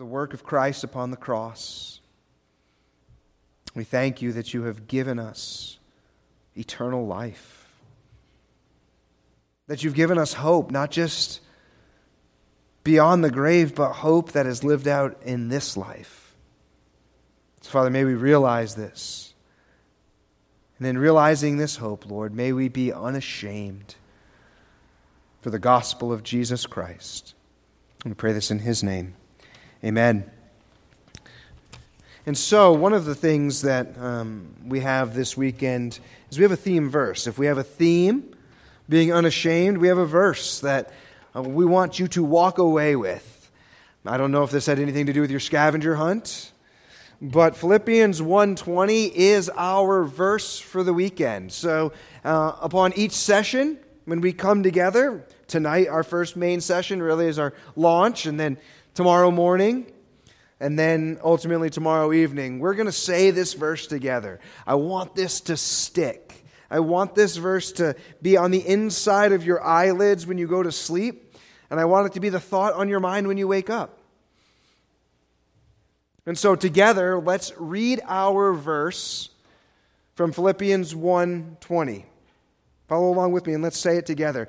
the 0.00 0.06
work 0.06 0.32
of 0.32 0.42
Christ 0.42 0.82
upon 0.82 1.10
the 1.10 1.16
cross. 1.18 2.00
We 3.74 3.84
thank 3.84 4.22
you 4.22 4.32
that 4.32 4.54
you 4.54 4.62
have 4.62 4.88
given 4.88 5.18
us 5.18 5.78
eternal 6.56 7.06
life. 7.06 7.68
That 9.66 9.84
you've 9.84 9.94
given 9.94 10.16
us 10.16 10.32
hope, 10.32 10.70
not 10.70 10.90
just 10.90 11.42
beyond 12.82 13.22
the 13.22 13.30
grave, 13.30 13.74
but 13.74 13.92
hope 13.92 14.32
that 14.32 14.46
is 14.46 14.64
lived 14.64 14.88
out 14.88 15.22
in 15.22 15.48
this 15.48 15.76
life. 15.76 16.34
So, 17.60 17.68
Father, 17.68 17.90
may 17.90 18.04
we 18.04 18.14
realize 18.14 18.76
this. 18.76 19.34
And 20.78 20.88
in 20.88 20.96
realizing 20.96 21.58
this 21.58 21.76
hope, 21.76 22.10
Lord, 22.10 22.34
may 22.34 22.54
we 22.54 22.70
be 22.70 22.90
unashamed 22.90 23.96
for 25.42 25.50
the 25.50 25.58
gospel 25.58 26.10
of 26.10 26.22
Jesus 26.22 26.64
Christ. 26.64 27.34
We 28.06 28.14
pray 28.14 28.32
this 28.32 28.50
in 28.50 28.60
his 28.60 28.82
name. 28.82 29.16
Amen. 29.82 30.30
And 32.26 32.36
so, 32.36 32.72
one 32.72 32.92
of 32.92 33.06
the 33.06 33.14
things 33.14 33.62
that 33.62 33.96
um, 33.98 34.54
we 34.66 34.80
have 34.80 35.14
this 35.14 35.38
weekend 35.38 36.00
is 36.30 36.36
we 36.36 36.42
have 36.42 36.52
a 36.52 36.56
theme 36.56 36.90
verse. 36.90 37.26
If 37.26 37.38
we 37.38 37.46
have 37.46 37.56
a 37.56 37.62
theme, 37.62 38.36
being 38.90 39.10
unashamed, 39.10 39.78
we 39.78 39.88
have 39.88 39.96
a 39.96 40.04
verse 40.04 40.60
that 40.60 40.92
uh, 41.34 41.40
we 41.40 41.64
want 41.64 41.98
you 41.98 42.08
to 42.08 42.22
walk 42.22 42.58
away 42.58 42.94
with. 42.94 43.50
I 44.04 44.18
don't 44.18 44.32
know 44.32 44.42
if 44.42 44.50
this 44.50 44.66
had 44.66 44.78
anything 44.78 45.06
to 45.06 45.14
do 45.14 45.22
with 45.22 45.30
your 45.30 45.40
scavenger 45.40 45.96
hunt, 45.96 46.52
but 47.22 47.56
Philippians 47.56 48.20
1:20 48.20 49.12
is 49.14 49.50
our 49.56 50.04
verse 50.04 50.58
for 50.58 50.82
the 50.82 50.92
weekend. 50.92 51.52
So, 51.52 51.92
uh, 52.22 52.52
upon 52.60 52.92
each 52.96 53.12
session, 53.12 53.78
when 54.04 54.20
we 54.20 54.34
come 54.34 54.62
together, 54.62 55.24
tonight 55.46 55.88
our 55.88 56.02
first 56.02 56.36
main 56.36 56.60
session 56.60 57.02
really 57.02 57.28
is 57.28 57.38
our 57.38 57.54
launch, 57.76 58.26
and 58.26 58.38
then 58.38 58.58
tomorrow 58.94 59.30
morning, 59.30 59.86
and 60.58 60.78
then 60.78 61.18
ultimately 61.24 61.70
tomorrow 61.70 62.12
evening, 62.12 62.58
we're 62.58 62.74
going 62.74 62.86
to 62.86 62.92
say 62.92 63.30
this 63.30 63.54
verse 63.54 63.86
together. 63.86 64.40
I 64.66 64.74
want 64.74 65.14
this 65.14 65.40
to 65.42 65.56
stick. 65.56 66.44
I 66.70 66.80
want 66.80 67.14
this 67.14 67.36
verse 67.36 67.72
to 67.72 67.96
be 68.22 68.36
on 68.36 68.50
the 68.50 68.66
inside 68.66 69.32
of 69.32 69.44
your 69.44 69.62
eyelids 69.62 70.26
when 70.26 70.38
you 70.38 70.46
go 70.46 70.62
to 70.62 70.70
sleep, 70.70 71.34
and 71.70 71.80
I 71.80 71.84
want 71.86 72.06
it 72.06 72.12
to 72.14 72.20
be 72.20 72.28
the 72.28 72.40
thought 72.40 72.74
on 72.74 72.88
your 72.88 73.00
mind 73.00 73.26
when 73.26 73.38
you 73.38 73.48
wake 73.48 73.70
up. 73.70 73.98
And 76.26 76.38
so 76.38 76.54
together, 76.54 77.18
let's 77.18 77.52
read 77.56 78.00
our 78.06 78.52
verse 78.52 79.30
from 80.14 80.32
Philippians 80.32 80.94
1:20. 80.94 82.04
Follow 82.88 83.10
along 83.10 83.32
with 83.32 83.46
me 83.46 83.54
and 83.54 83.62
let's 83.62 83.78
say 83.78 83.96
it 83.96 84.06
together. 84.06 84.46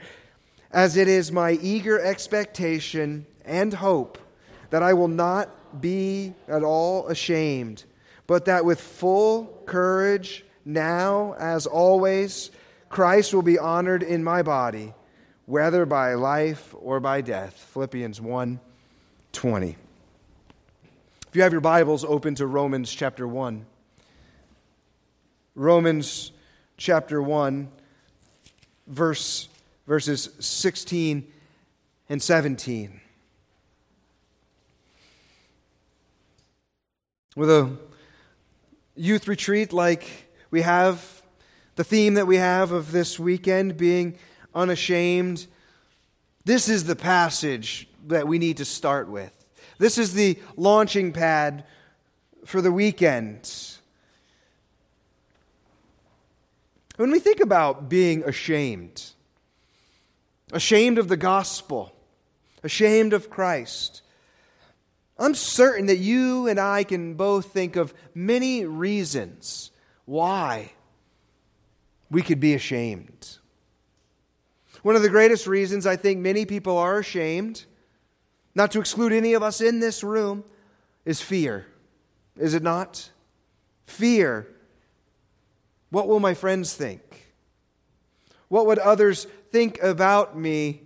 As 0.71 0.97
it 0.97 1.07
is 1.07 1.31
my 1.31 1.51
eager 1.53 1.99
expectation 1.99 3.25
and 3.45 3.73
hope 3.73 4.17
that 4.71 4.81
I 4.81 4.93
will 4.93 5.07
not 5.07 5.81
be 5.81 6.33
at 6.47 6.63
all 6.63 7.07
ashamed, 7.07 7.83
but 8.25 8.45
that 8.45 8.65
with 8.65 8.81
full 8.81 9.61
courage 9.65 10.43
now, 10.65 11.35
as 11.37 11.67
always, 11.67 12.51
Christ 12.89 13.33
will 13.33 13.41
be 13.41 13.59
honored 13.59 14.01
in 14.01 14.23
my 14.23 14.41
body, 14.41 14.93
whether 15.45 15.85
by 15.85 16.13
life 16.13 16.73
or 16.79 16.99
by 16.99 17.21
death. 17.21 17.53
Philippians 17.73 18.19
1 18.19 18.59
20. 19.33 19.77
If 21.27 21.35
you 21.35 21.41
have 21.43 21.51
your 21.53 21.61
Bibles 21.61 22.03
open 22.03 22.35
to 22.35 22.47
Romans 22.47 22.93
chapter 22.93 23.27
1, 23.27 23.65
Romans 25.55 26.31
chapter 26.77 27.21
1, 27.21 27.69
verse, 28.87 29.47
verses 29.85 30.29
16 30.39 31.27
and 32.09 32.21
17. 32.21 33.00
With 37.33 37.49
a 37.49 37.77
youth 38.93 39.29
retreat 39.29 39.71
like 39.71 40.29
we 40.49 40.63
have 40.63 41.21
the 41.77 41.83
theme 41.85 42.15
that 42.15 42.27
we 42.27 42.35
have 42.35 42.73
of 42.73 42.91
this 42.91 43.17
weekend 43.17 43.77
being 43.77 44.17
unashamed. 44.53 45.47
This 46.43 46.67
is 46.67 46.83
the 46.83 46.95
passage 46.95 47.87
that 48.07 48.27
we 48.27 48.37
need 48.37 48.57
to 48.57 48.65
start 48.65 49.07
with. 49.07 49.33
This 49.77 49.97
is 49.97 50.13
the 50.13 50.37
launching 50.57 51.13
pad 51.13 51.63
for 52.45 52.61
the 52.61 52.71
weekend. 52.71 53.49
When 56.97 57.11
we 57.11 57.19
think 57.19 57.39
about 57.39 57.87
being 57.87 58.23
ashamed, 58.25 59.11
ashamed 60.51 60.97
of 60.97 61.07
the 61.07 61.15
gospel, 61.15 61.95
ashamed 62.61 63.13
of 63.13 63.29
Christ, 63.29 64.01
I'm 65.21 65.35
certain 65.35 65.85
that 65.85 65.97
you 65.97 66.47
and 66.47 66.59
I 66.59 66.83
can 66.83 67.13
both 67.13 67.53
think 67.53 67.75
of 67.75 67.93
many 68.15 68.65
reasons 68.65 69.69
why 70.05 70.73
we 72.09 72.23
could 72.23 72.39
be 72.39 72.55
ashamed. 72.55 73.37
One 74.81 74.95
of 74.95 75.03
the 75.03 75.09
greatest 75.09 75.45
reasons 75.45 75.85
I 75.85 75.95
think 75.95 76.19
many 76.19 76.45
people 76.45 76.75
are 76.75 76.97
ashamed, 76.97 77.65
not 78.55 78.71
to 78.71 78.79
exclude 78.79 79.13
any 79.13 79.33
of 79.33 79.43
us 79.43 79.61
in 79.61 79.79
this 79.79 80.03
room, 80.03 80.43
is 81.05 81.21
fear. 81.21 81.67
Is 82.35 82.55
it 82.55 82.63
not? 82.63 83.11
Fear. 83.85 84.47
What 85.91 86.07
will 86.07 86.19
my 86.19 86.33
friends 86.33 86.73
think? 86.73 87.31
What 88.47 88.65
would 88.65 88.79
others 88.79 89.27
think 89.51 89.81
about 89.83 90.35
me 90.35 90.81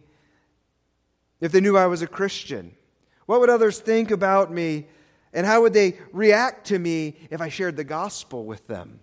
if 1.39 1.53
they 1.53 1.61
knew 1.61 1.77
I 1.77 1.87
was 1.87 2.01
a 2.01 2.07
Christian? 2.07 2.75
What 3.25 3.39
would 3.39 3.49
others 3.49 3.79
think 3.79 4.11
about 4.11 4.51
me? 4.51 4.87
And 5.33 5.45
how 5.45 5.61
would 5.61 5.73
they 5.73 5.97
react 6.11 6.67
to 6.67 6.79
me 6.79 7.15
if 7.29 7.41
I 7.41 7.49
shared 7.49 7.75
the 7.75 7.83
gospel 7.83 8.45
with 8.45 8.67
them? 8.67 8.99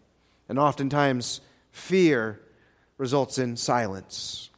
And 0.48 0.58
oftentimes, 0.58 1.40
fear 1.70 2.40
results 2.98 3.38
in 3.38 3.56
silence. 3.56 4.50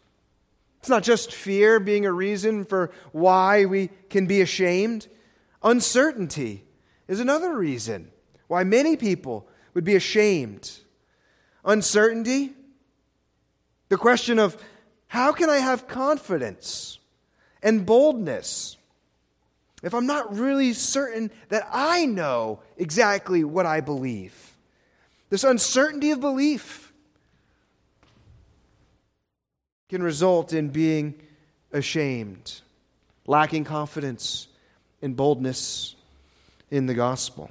It's 0.81 0.89
not 0.89 1.03
just 1.03 1.33
fear 1.33 1.81
being 1.81 2.05
a 2.05 2.13
reason 2.13 2.65
for 2.65 2.91
why 3.13 3.65
we 3.65 3.89
can 4.11 4.27
be 4.27 4.43
ashamed. 4.43 5.09
Uncertainty 5.63 6.65
is 7.09 7.21
another 7.21 7.57
reason 7.57 8.11
why 8.49 8.65
many 8.65 8.97
people 8.97 9.49
would 9.73 9.85
be 9.85 9.97
ashamed. 9.97 10.71
Uncertainty, 11.65 12.53
the 13.89 13.97
question 13.97 14.39
of 14.39 14.63
how 15.07 15.33
can 15.33 15.49
I 15.49 15.59
have 15.59 15.89
confidence 15.89 16.99
and 17.63 17.87
boldness 17.87 18.77
if 19.85 19.95
I'm 19.95 20.07
not 20.07 20.37
really 20.37 20.73
certain 20.73 21.31
that 21.51 21.69
I 21.71 22.07
know 22.07 22.61
exactly 22.77 23.45
what 23.45 23.67
I 23.67 23.81
believe? 23.81 24.57
This 25.29 25.45
uncertainty 25.45 26.11
of 26.11 26.21
belief 26.21 26.93
can 29.89 30.03
result 30.03 30.53
in 30.53 30.69
being 30.69 31.15
ashamed, 31.73 32.61
lacking 33.27 33.65
confidence 33.65 34.49
and 35.03 35.15
boldness 35.15 35.95
in 36.71 36.87
the 36.87 36.95
gospel. 36.95 37.51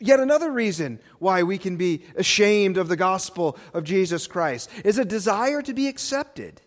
Yet 0.00 0.20
another 0.20 0.50
reason 0.50 0.98
why 1.18 1.42
we 1.42 1.56
can 1.56 1.76
be 1.76 2.04
ashamed 2.16 2.76
of 2.76 2.88
the 2.88 2.96
gospel 2.96 3.56
of 3.72 3.84
Jesus 3.84 4.26
Christ 4.26 4.68
is 4.84 4.98
a 4.98 5.04
desire 5.04 5.62
to 5.62 5.72
be 5.72 5.88
accepted. 5.88 6.60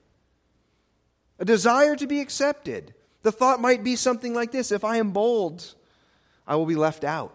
A 1.38 1.46
desire 1.46 1.96
to 1.96 2.08
be 2.08 2.22
accepted. 2.22 2.96
The 3.24 3.31
thought 3.31 3.60
might 3.60 3.84
be 3.84 3.96
something 3.96 4.34
like 4.34 4.52
this 4.52 4.72
if 4.72 4.84
I 4.84 4.98
am 4.98 5.12
bold, 5.12 5.75
I 6.48 6.56
will 6.56 6.66
be 6.66 6.75
left 6.75 7.04
out. 7.04 7.34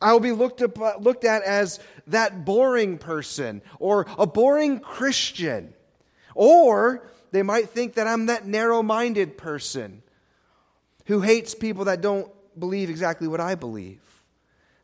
I 0.00 0.12
will 0.12 0.20
be 0.20 0.32
looked, 0.32 0.60
up, 0.62 1.02
looked 1.02 1.24
at 1.24 1.42
as 1.42 1.80
that 2.06 2.44
boring 2.44 2.98
person 2.98 3.62
or 3.78 4.06
a 4.18 4.26
boring 4.26 4.80
Christian. 4.80 5.72
Or 6.34 7.08
they 7.32 7.42
might 7.42 7.70
think 7.70 7.94
that 7.94 8.06
I'm 8.06 8.26
that 8.26 8.46
narrow 8.46 8.82
minded 8.82 9.38
person 9.38 10.02
who 11.06 11.20
hates 11.20 11.54
people 11.54 11.86
that 11.86 12.00
don't 12.00 12.30
believe 12.58 12.90
exactly 12.90 13.26
what 13.26 13.40
I 13.40 13.54
believe. 13.54 14.00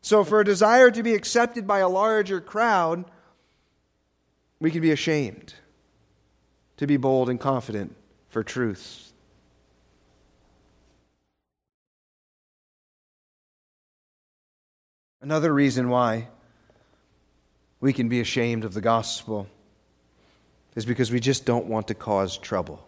So, 0.01 0.23
for 0.23 0.41
a 0.41 0.45
desire 0.45 0.91
to 0.91 1.03
be 1.03 1.13
accepted 1.13 1.65
by 1.65 1.79
a 1.79 1.87
larger 1.87 2.41
crowd, 2.41 3.05
we 4.59 4.71
can 4.71 4.81
be 4.81 4.91
ashamed 4.91 5.53
to 6.77 6.87
be 6.87 6.97
bold 6.97 7.29
and 7.29 7.39
confident 7.39 7.95
for 8.33 8.43
truth. 8.43 9.13
Another 15.21 15.53
reason 15.53 15.87
why 15.87 16.29
we 17.79 17.93
can 17.93 18.09
be 18.09 18.19
ashamed 18.19 18.65
of 18.65 18.73
the 18.73 18.81
gospel 18.81 19.47
is 20.75 20.83
because 20.83 21.11
we 21.11 21.19
just 21.19 21.45
don't 21.45 21.67
want 21.67 21.87
to 21.89 21.93
cause 21.93 22.35
trouble. 22.35 22.85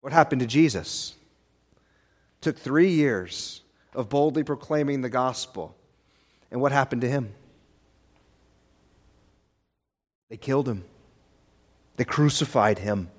What 0.00 0.14
happened 0.14 0.40
to 0.40 0.46
Jesus? 0.46 1.14
It 2.38 2.42
took 2.42 2.58
three 2.58 2.90
years 2.90 3.60
of 3.94 4.08
boldly 4.08 4.44
proclaiming 4.44 5.02
the 5.02 5.10
gospel. 5.10 5.76
And 6.50 6.62
what 6.62 6.72
happened 6.72 7.02
to 7.02 7.08
him? 7.08 7.34
They 10.30 10.38
killed 10.38 10.66
him, 10.66 10.84
they 11.96 12.04
crucified 12.04 12.78
him. 12.78 13.10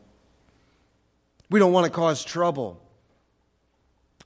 We 1.50 1.60
don't 1.60 1.74
want 1.74 1.86
to 1.86 1.92
cause 1.92 2.24
trouble. 2.24 2.82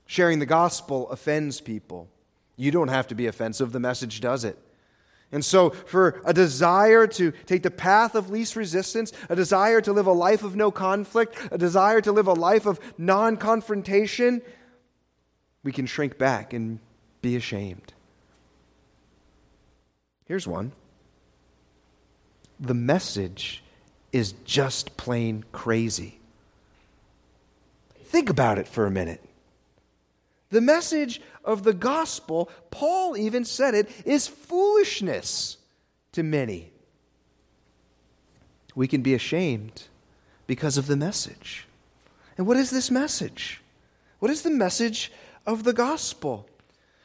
Sharing 0.06 0.38
the 0.38 0.46
gospel 0.46 1.10
offends 1.10 1.60
people. 1.60 2.08
You 2.56 2.70
don't 2.70 2.88
have 2.88 3.08
to 3.08 3.14
be 3.14 3.26
offensive, 3.26 3.72
the 3.72 3.80
message 3.80 4.20
does 4.20 4.44
it. 4.44 4.58
And 5.30 5.44
so, 5.44 5.70
for 5.70 6.22
a 6.24 6.32
desire 6.32 7.06
to 7.06 7.32
take 7.44 7.62
the 7.62 7.70
path 7.70 8.14
of 8.14 8.30
least 8.30 8.56
resistance, 8.56 9.12
a 9.28 9.36
desire 9.36 9.82
to 9.82 9.92
live 9.92 10.06
a 10.06 10.12
life 10.12 10.42
of 10.42 10.56
no 10.56 10.70
conflict, 10.70 11.36
a 11.52 11.58
desire 11.58 12.00
to 12.00 12.12
live 12.12 12.26
a 12.26 12.32
life 12.32 12.64
of 12.64 12.80
non 12.96 13.36
confrontation, 13.36 14.40
we 15.62 15.70
can 15.70 15.84
shrink 15.84 16.16
back 16.16 16.54
and 16.54 16.78
be 17.20 17.36
ashamed. 17.36 17.92
Here's 20.24 20.46
one 20.46 20.72
the 22.58 22.74
message 22.74 23.62
is 24.12 24.32
just 24.44 24.96
plain 24.96 25.44
crazy. 25.52 26.18
Think 28.04 28.30
about 28.30 28.58
it 28.58 28.66
for 28.66 28.86
a 28.86 28.90
minute. 28.90 29.22
The 30.50 30.60
message 30.60 31.20
of 31.44 31.62
the 31.62 31.74
gospel, 31.74 32.50
Paul 32.70 33.16
even 33.16 33.44
said 33.44 33.74
it, 33.74 33.90
is 34.06 34.26
foolishness 34.26 35.58
to 36.12 36.22
many. 36.22 36.70
We 38.74 38.88
can 38.88 39.02
be 39.02 39.12
ashamed 39.12 39.84
because 40.46 40.78
of 40.78 40.86
the 40.86 40.96
message. 40.96 41.66
And 42.38 42.46
what 42.46 42.56
is 42.56 42.70
this 42.70 42.90
message? 42.90 43.60
What 44.20 44.30
is 44.30 44.42
the 44.42 44.50
message 44.50 45.12
of 45.46 45.64
the 45.64 45.72
gospel? 45.72 46.48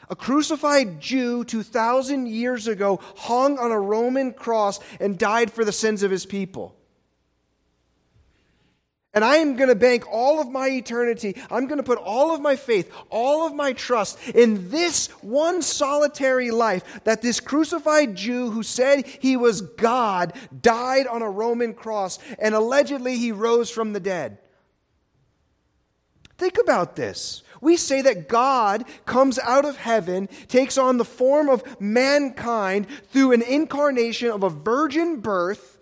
A 0.09 0.15
crucified 0.15 1.01
Jew 1.01 1.43
2,000 1.43 2.27
years 2.27 2.67
ago 2.67 2.99
hung 3.17 3.57
on 3.57 3.71
a 3.71 3.79
Roman 3.79 4.33
cross 4.33 4.79
and 4.99 5.17
died 5.17 5.51
for 5.51 5.65
the 5.65 5.71
sins 5.71 6.03
of 6.03 6.11
his 6.11 6.25
people. 6.25 6.75
And 9.13 9.23
I 9.23 9.37
am 9.37 9.55
going 9.55 9.69
to 9.69 9.75
bank 9.75 10.05
all 10.11 10.41
of 10.41 10.49
my 10.49 10.67
eternity, 10.69 11.37
I'm 11.51 11.67
going 11.67 11.77
to 11.77 11.83
put 11.83 11.99
all 11.99 12.33
of 12.33 12.41
my 12.41 12.55
faith, 12.55 12.91
all 13.11 13.45
of 13.45 13.53
my 13.53 13.73
trust 13.73 14.17
in 14.29 14.71
this 14.71 15.07
one 15.21 15.61
solitary 15.61 16.49
life 16.49 17.01
that 17.03 17.21
this 17.21 17.39
crucified 17.39 18.15
Jew 18.15 18.49
who 18.49 18.63
said 18.63 19.05
he 19.05 19.37
was 19.37 19.61
God 19.61 20.33
died 20.61 21.05
on 21.05 21.21
a 21.21 21.29
Roman 21.29 21.75
cross 21.75 22.17
and 22.39 22.55
allegedly 22.55 23.17
he 23.17 23.31
rose 23.31 23.69
from 23.69 23.93
the 23.93 23.99
dead. 23.99 24.39
Think 26.39 26.57
about 26.57 26.95
this. 26.95 27.43
We 27.61 27.77
say 27.77 28.01
that 28.01 28.27
God 28.27 28.83
comes 29.05 29.37
out 29.39 29.63
of 29.63 29.77
heaven, 29.77 30.27
takes 30.47 30.77
on 30.77 30.97
the 30.97 31.05
form 31.05 31.49
of 31.49 31.79
mankind 31.79 32.87
through 33.11 33.31
an 33.31 33.43
incarnation 33.43 34.29
of 34.31 34.43
a 34.43 34.49
virgin 34.49 35.21
birth 35.21 35.72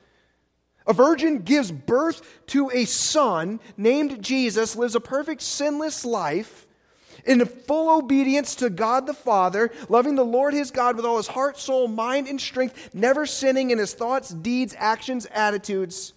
a 0.92 0.94
virgin 0.94 1.40
gives 1.40 1.72
birth 1.72 2.22
to 2.48 2.70
a 2.72 2.84
son 2.84 3.62
named 3.78 4.22
Jesus, 4.22 4.76
lives 4.76 4.94
a 4.94 5.00
perfect 5.00 5.42
sinless 5.42 6.04
life 6.04 6.68
in 7.26 7.46
full 7.46 7.98
obedience 7.98 8.56
to 8.56 8.70
God 8.70 9.08
the 9.08 9.14
Father, 9.14 9.72
loving 9.88 10.16
the 10.16 10.26
Lord 10.26 10.54
his 10.54 10.70
God 10.70 10.98
with 10.98 11.06
all 11.06 11.16
his 11.16 11.28
heart, 11.28 11.58
soul, 11.58 11.88
mind, 11.88 12.28
and 12.28 12.42
strength, 12.42 12.94
never 12.94 13.26
sinning 13.26 13.72
in 13.72 13.78
his 13.78 13.94
thoughts, 13.94 14.32
deeds, 14.32 14.76
actions, 14.78 15.26
attitudes, 15.28 16.12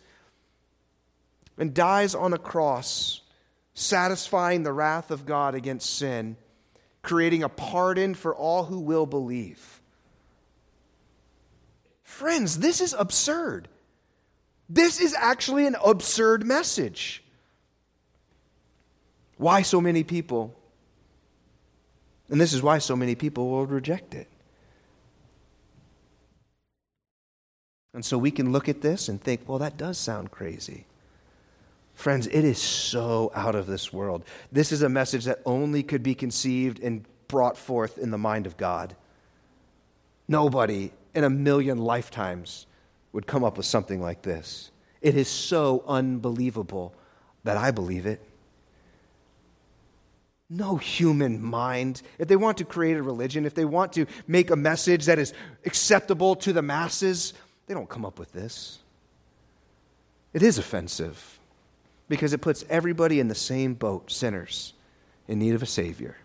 and 1.57 1.73
dies 1.73 2.17
on 2.17 2.33
a 2.33 2.39
cross, 2.39 3.21
satisfying 3.75 4.65
the 4.65 4.73
wrath 4.73 5.13
of 5.13 5.25
God 5.25 5.55
against 5.55 5.89
sin, 5.89 6.37
creating 7.01 7.45
a 7.45 7.49
pardon 7.49 8.13
for 8.15 8.35
all 8.35 8.65
who 8.65 8.81
will 8.81 9.07
believe. 9.07 9.81
Friends, 12.03 12.59
this 12.59 12.81
is 12.81 12.93
absurd. 12.93 13.69
This 14.69 15.01
is 15.01 15.15
actually 15.15 15.67
an 15.67 15.77
absurd 15.85 16.45
message. 16.45 17.23
Why 19.37 19.63
so 19.63 19.81
many 19.81 20.05
people? 20.05 20.55
And 22.31 22.41
this 22.41 22.53
is 22.53 22.63
why 22.63 22.79
so 22.79 22.97
many 22.97 23.15
people 23.15 23.51
will 23.51 23.67
reject 23.67 24.15
it. 24.15 24.29
And 27.93 28.05
so 28.05 28.19
we 28.19 28.31
can 28.31 28.51
look 28.51 28.69
at 28.69 28.81
this 28.81 29.09
and 29.09 29.21
think, 29.21 29.43
well, 29.47 29.59
that 29.59 29.77
does 29.77 29.99
sound 29.99 30.31
crazy. 30.31 30.87
Friends, 31.95 32.27
it 32.27 32.45
is 32.45 32.59
so 32.59 33.31
out 33.35 33.55
of 33.55 33.67
this 33.67 33.93
world. 33.93 34.25
This 34.51 34.73
is 34.73 34.83
a 34.83 34.89
message 34.89 35.27
that 35.27 35.41
only 35.47 35.85
could 35.85 36.03
be 36.03 36.15
conceived 36.15 36.81
and 36.81 37.05
brought 37.29 37.57
forth 37.57 37.99
in 37.99 38.11
the 38.11 38.19
mind 38.19 38.47
of 38.47 38.57
God. 38.57 38.97
Nobody 40.27 40.93
in 41.15 41.23
a 41.23 41.31
million 41.31 41.79
lifetimes 41.79 42.67
would 43.15 43.27
come 43.29 43.45
up 43.45 43.57
with 43.57 43.65
something 43.65 44.03
like 44.03 44.23
this. 44.23 44.73
It 45.01 45.17
is 45.17 45.29
so 45.29 45.85
unbelievable 45.87 46.93
that 47.45 47.57
I 47.57 47.71
believe 47.71 48.07
it. 48.07 48.21
No 50.51 50.77
human 50.77 51.43
mind, 51.43 52.03
if 52.19 52.27
they 52.27 52.37
want 52.37 52.59
to 52.59 52.65
create 52.65 52.97
a 52.97 53.03
religion, 53.03 53.47
if 53.47 53.55
they 53.55 53.65
want 53.65 53.93
to 53.95 54.07
make 54.27 54.51
a 54.51 54.57
message 54.57 55.07
that 55.07 55.19
is 55.19 55.33
acceptable 55.65 56.35
to 56.37 56.53
the 56.53 56.61
masses, 56.61 57.35
they 57.67 57.75
don't 57.75 57.89
come 57.89 58.05
up 58.05 58.19
with 58.19 58.33
this. 58.33 58.81
It 60.33 60.43
is 60.43 60.59
offensive 60.59 61.39
because 62.09 62.33
it 62.33 62.41
puts 62.41 62.65
everybody 62.69 63.21
in 63.21 63.29
the 63.29 63.35
same 63.35 63.75
boat, 63.75 64.11
sinners 64.11 64.75
in 65.29 65.39
need 65.39 65.55
of 65.55 65.63
a 65.63 65.67
Savior. 65.67 66.17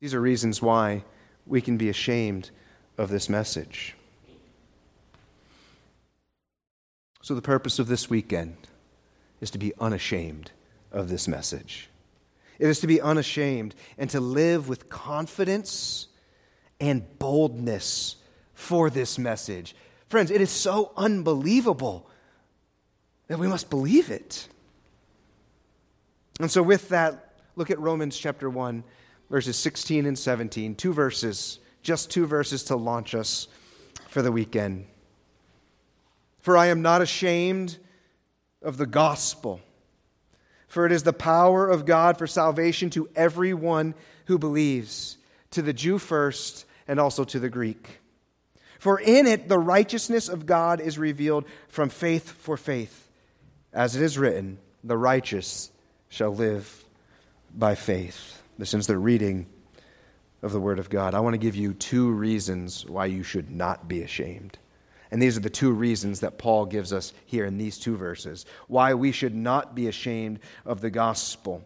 These 0.00 0.14
are 0.14 0.20
reasons 0.20 0.60
why 0.60 1.04
we 1.46 1.60
can 1.60 1.76
be 1.76 1.88
ashamed 1.88 2.50
of 2.98 3.08
this 3.08 3.28
message. 3.28 3.95
So, 7.26 7.34
the 7.34 7.42
purpose 7.42 7.80
of 7.80 7.88
this 7.88 8.08
weekend 8.08 8.56
is 9.40 9.50
to 9.50 9.58
be 9.58 9.72
unashamed 9.80 10.52
of 10.92 11.08
this 11.08 11.26
message. 11.26 11.90
It 12.60 12.68
is 12.68 12.78
to 12.78 12.86
be 12.86 13.00
unashamed 13.00 13.74
and 13.98 14.08
to 14.10 14.20
live 14.20 14.68
with 14.68 14.88
confidence 14.88 16.06
and 16.78 17.18
boldness 17.18 18.14
for 18.54 18.90
this 18.90 19.18
message. 19.18 19.74
Friends, 20.08 20.30
it 20.30 20.40
is 20.40 20.52
so 20.52 20.92
unbelievable 20.96 22.08
that 23.26 23.40
we 23.40 23.48
must 23.48 23.70
believe 23.70 24.08
it. 24.08 24.46
And 26.38 26.48
so, 26.48 26.62
with 26.62 26.90
that, 26.90 27.32
look 27.56 27.72
at 27.72 27.80
Romans 27.80 28.16
chapter 28.16 28.48
1, 28.48 28.84
verses 29.30 29.56
16 29.56 30.06
and 30.06 30.16
17. 30.16 30.76
Two 30.76 30.92
verses, 30.92 31.58
just 31.82 32.08
two 32.08 32.24
verses 32.24 32.62
to 32.62 32.76
launch 32.76 33.16
us 33.16 33.48
for 34.06 34.22
the 34.22 34.30
weekend. 34.30 34.86
For 36.46 36.56
I 36.56 36.66
am 36.66 36.80
not 36.80 37.02
ashamed 37.02 37.76
of 38.62 38.76
the 38.76 38.86
gospel, 38.86 39.60
for 40.68 40.86
it 40.86 40.92
is 40.92 41.02
the 41.02 41.12
power 41.12 41.68
of 41.68 41.86
God 41.86 42.18
for 42.18 42.28
salvation 42.28 42.88
to 42.90 43.08
everyone 43.16 43.96
who 44.26 44.38
believes, 44.38 45.18
to 45.50 45.60
the 45.60 45.72
Jew 45.72 45.98
first, 45.98 46.64
and 46.86 47.00
also 47.00 47.24
to 47.24 47.40
the 47.40 47.48
Greek. 47.48 47.98
For 48.78 49.00
in 49.00 49.26
it 49.26 49.48
the 49.48 49.58
righteousness 49.58 50.28
of 50.28 50.46
God 50.46 50.80
is 50.80 50.98
revealed 50.98 51.46
from 51.66 51.88
faith 51.88 52.30
for 52.30 52.56
faith. 52.56 53.10
As 53.72 53.96
it 53.96 54.02
is 54.02 54.16
written, 54.16 54.58
the 54.84 54.96
righteous 54.96 55.72
shall 56.08 56.32
live 56.32 56.84
by 57.56 57.74
faith. 57.74 58.40
This 58.56 58.72
is 58.72 58.86
the 58.86 58.98
reading 58.98 59.46
of 60.42 60.52
the 60.52 60.60
Word 60.60 60.78
of 60.78 60.90
God. 60.90 61.12
I 61.12 61.18
want 61.18 61.34
to 61.34 61.38
give 61.38 61.56
you 61.56 61.74
two 61.74 62.12
reasons 62.12 62.86
why 62.86 63.06
you 63.06 63.24
should 63.24 63.50
not 63.50 63.88
be 63.88 64.02
ashamed. 64.02 64.58
And 65.10 65.22
these 65.22 65.36
are 65.36 65.40
the 65.40 65.50
two 65.50 65.72
reasons 65.72 66.20
that 66.20 66.38
Paul 66.38 66.66
gives 66.66 66.92
us 66.92 67.12
here 67.24 67.44
in 67.44 67.58
these 67.58 67.78
two 67.78 67.96
verses 67.96 68.44
why 68.66 68.94
we 68.94 69.12
should 69.12 69.34
not 69.34 69.74
be 69.74 69.88
ashamed 69.88 70.40
of 70.64 70.80
the 70.80 70.90
gospel. 70.90 71.64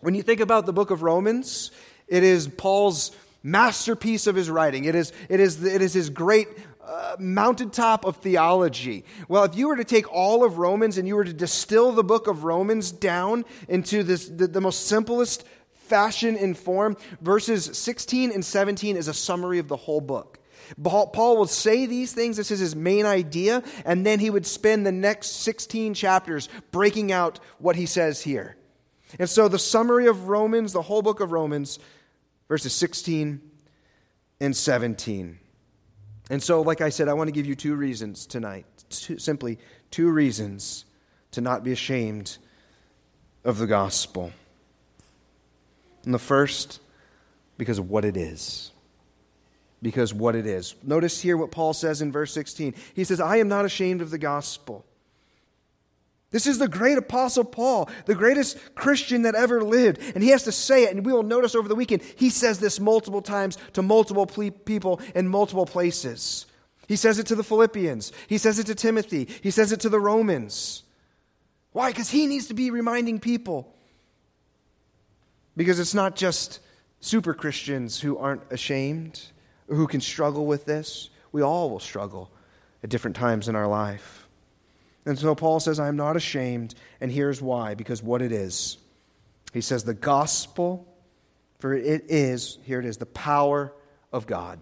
When 0.00 0.14
you 0.14 0.22
think 0.22 0.40
about 0.40 0.66
the 0.66 0.72
book 0.72 0.90
of 0.90 1.02
Romans, 1.02 1.70
it 2.06 2.22
is 2.22 2.48
Paul's 2.48 3.12
masterpiece 3.42 4.26
of 4.26 4.34
his 4.34 4.50
writing. 4.50 4.84
It 4.84 4.94
is, 4.94 5.12
it 5.28 5.40
is, 5.40 5.62
it 5.64 5.80
is 5.80 5.94
his 5.94 6.10
great 6.10 6.48
uh, 6.84 7.16
mountaintop 7.18 8.04
of 8.04 8.16
theology. 8.16 9.04
Well, 9.28 9.44
if 9.44 9.56
you 9.56 9.68
were 9.68 9.76
to 9.76 9.84
take 9.84 10.12
all 10.12 10.44
of 10.44 10.58
Romans 10.58 10.98
and 10.98 11.08
you 11.08 11.16
were 11.16 11.24
to 11.24 11.32
distill 11.32 11.92
the 11.92 12.04
book 12.04 12.26
of 12.26 12.44
Romans 12.44 12.92
down 12.92 13.44
into 13.68 14.02
this, 14.02 14.28
the, 14.28 14.46
the 14.46 14.60
most 14.60 14.86
simplest 14.86 15.44
fashion 15.72 16.36
and 16.36 16.56
form, 16.56 16.96
verses 17.20 17.76
16 17.78 18.32
and 18.32 18.44
17 18.44 18.96
is 18.96 19.08
a 19.08 19.14
summary 19.14 19.58
of 19.58 19.68
the 19.68 19.76
whole 19.76 20.00
book. 20.00 20.35
Paul 20.82 21.36
will 21.36 21.46
say 21.46 21.86
these 21.86 22.12
things, 22.12 22.36
this 22.36 22.50
is 22.50 22.60
his 22.60 22.74
main 22.76 23.06
idea, 23.06 23.62
and 23.84 24.04
then 24.04 24.18
he 24.18 24.30
would 24.30 24.46
spend 24.46 24.86
the 24.86 24.92
next 24.92 25.42
16 25.42 25.94
chapters 25.94 26.48
breaking 26.70 27.12
out 27.12 27.40
what 27.58 27.76
he 27.76 27.86
says 27.86 28.22
here. 28.22 28.56
And 29.18 29.30
so 29.30 29.48
the 29.48 29.58
summary 29.58 30.06
of 30.06 30.28
Romans, 30.28 30.72
the 30.72 30.82
whole 30.82 31.02
book 31.02 31.20
of 31.20 31.32
Romans, 31.32 31.78
verses 32.48 32.72
16 32.74 33.40
and 34.40 34.56
17. 34.56 35.38
And 36.28 36.42
so, 36.42 36.62
like 36.62 36.80
I 36.80 36.88
said, 36.88 37.08
I 37.08 37.14
want 37.14 37.28
to 37.28 37.32
give 37.32 37.46
you 37.46 37.54
two 37.54 37.76
reasons 37.76 38.26
tonight. 38.26 38.66
Two, 38.90 39.18
simply 39.18 39.58
two 39.90 40.10
reasons 40.10 40.84
to 41.32 41.40
not 41.40 41.62
be 41.62 41.72
ashamed 41.72 42.38
of 43.44 43.58
the 43.58 43.66
gospel. 43.66 44.32
And 46.04 46.12
the 46.12 46.18
first, 46.18 46.80
because 47.58 47.78
of 47.78 47.88
what 47.88 48.04
it 48.04 48.16
is 48.16 48.72
because 49.82 50.14
what 50.14 50.34
it 50.34 50.46
is. 50.46 50.74
Notice 50.82 51.20
here 51.20 51.36
what 51.36 51.50
Paul 51.50 51.72
says 51.72 52.02
in 52.02 52.12
verse 52.12 52.32
16. 52.32 52.74
He 52.94 53.04
says, 53.04 53.20
I 53.20 53.36
am 53.36 53.48
not 53.48 53.64
ashamed 53.64 54.00
of 54.00 54.10
the 54.10 54.18
gospel. 54.18 54.84
This 56.30 56.46
is 56.46 56.58
the 56.58 56.68
great 56.68 56.98
Apostle 56.98 57.44
Paul, 57.44 57.88
the 58.04 58.14
greatest 58.14 58.58
Christian 58.74 59.22
that 59.22 59.34
ever 59.34 59.62
lived. 59.62 60.00
And 60.14 60.22
he 60.22 60.30
has 60.30 60.42
to 60.42 60.52
say 60.52 60.84
it, 60.84 60.94
and 60.94 61.06
we 61.06 61.12
will 61.12 61.22
notice 61.22 61.54
over 61.54 61.68
the 61.68 61.74
weekend, 61.74 62.02
he 62.16 62.30
says 62.30 62.58
this 62.58 62.80
multiple 62.80 63.22
times 63.22 63.56
to 63.74 63.82
multiple 63.82 64.26
people 64.26 65.00
in 65.14 65.28
multiple 65.28 65.66
places. 65.66 66.46
He 66.88 66.96
says 66.96 67.18
it 67.18 67.26
to 67.28 67.34
the 67.34 67.44
Philippians, 67.44 68.12
he 68.28 68.38
says 68.38 68.58
it 68.58 68.66
to 68.66 68.74
Timothy, 68.74 69.28
he 69.42 69.50
says 69.50 69.72
it 69.72 69.80
to 69.80 69.88
the 69.88 70.00
Romans. 70.00 70.82
Why? 71.72 71.90
Because 71.90 72.10
he 72.10 72.26
needs 72.26 72.46
to 72.46 72.54
be 72.54 72.70
reminding 72.70 73.20
people. 73.20 73.74
Because 75.56 75.78
it's 75.78 75.94
not 75.94 76.16
just 76.16 76.60
super 77.00 77.34
Christians 77.34 78.00
who 78.00 78.18
aren't 78.18 78.42
ashamed, 78.50 79.26
who 79.68 79.86
can 79.86 80.00
struggle 80.00 80.46
with 80.46 80.64
this. 80.64 81.10
We 81.32 81.42
all 81.42 81.70
will 81.70 81.80
struggle 81.80 82.30
at 82.82 82.90
different 82.90 83.16
times 83.16 83.48
in 83.48 83.56
our 83.56 83.66
life. 83.66 84.28
And 85.04 85.18
so 85.18 85.34
Paul 85.34 85.60
says, 85.60 85.78
I 85.78 85.88
am 85.88 85.96
not 85.96 86.16
ashamed, 86.16 86.74
and 87.00 87.10
here's 87.12 87.40
why 87.40 87.74
because 87.74 88.02
what 88.02 88.22
it 88.22 88.32
is. 88.32 88.78
He 89.52 89.60
says, 89.60 89.84
the 89.84 89.94
gospel, 89.94 90.86
for 91.60 91.74
it 91.74 92.04
is, 92.08 92.58
here 92.64 92.80
it 92.80 92.84
is, 92.84 92.96
the 92.96 93.06
power 93.06 93.72
of 94.12 94.26
God. 94.26 94.58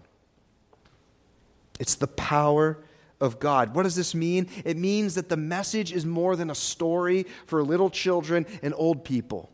It's 1.79 1.95
the 1.95 2.07
power 2.07 2.77
of 3.19 3.39
God. 3.39 3.75
What 3.75 3.83
does 3.83 3.95
this 3.95 4.13
mean? 4.13 4.47
It 4.63 4.77
means 4.77 5.15
that 5.15 5.29
the 5.29 5.37
message 5.37 5.91
is 5.91 6.05
more 6.05 6.35
than 6.35 6.49
a 6.49 6.55
story 6.55 7.25
for 7.47 7.63
little 7.63 7.89
children 7.89 8.45
and 8.61 8.73
old 8.77 9.03
people. 9.03 9.49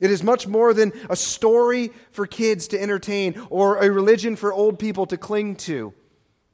It 0.00 0.10
is 0.10 0.22
much 0.22 0.46
more 0.46 0.72
than 0.72 0.92
a 1.10 1.16
story 1.16 1.92
for 2.10 2.26
kids 2.26 2.68
to 2.68 2.80
entertain 2.80 3.40
or 3.50 3.76
a 3.76 3.90
religion 3.90 4.34
for 4.34 4.52
old 4.52 4.78
people 4.78 5.06
to 5.06 5.18
cling 5.18 5.56
to 5.56 5.92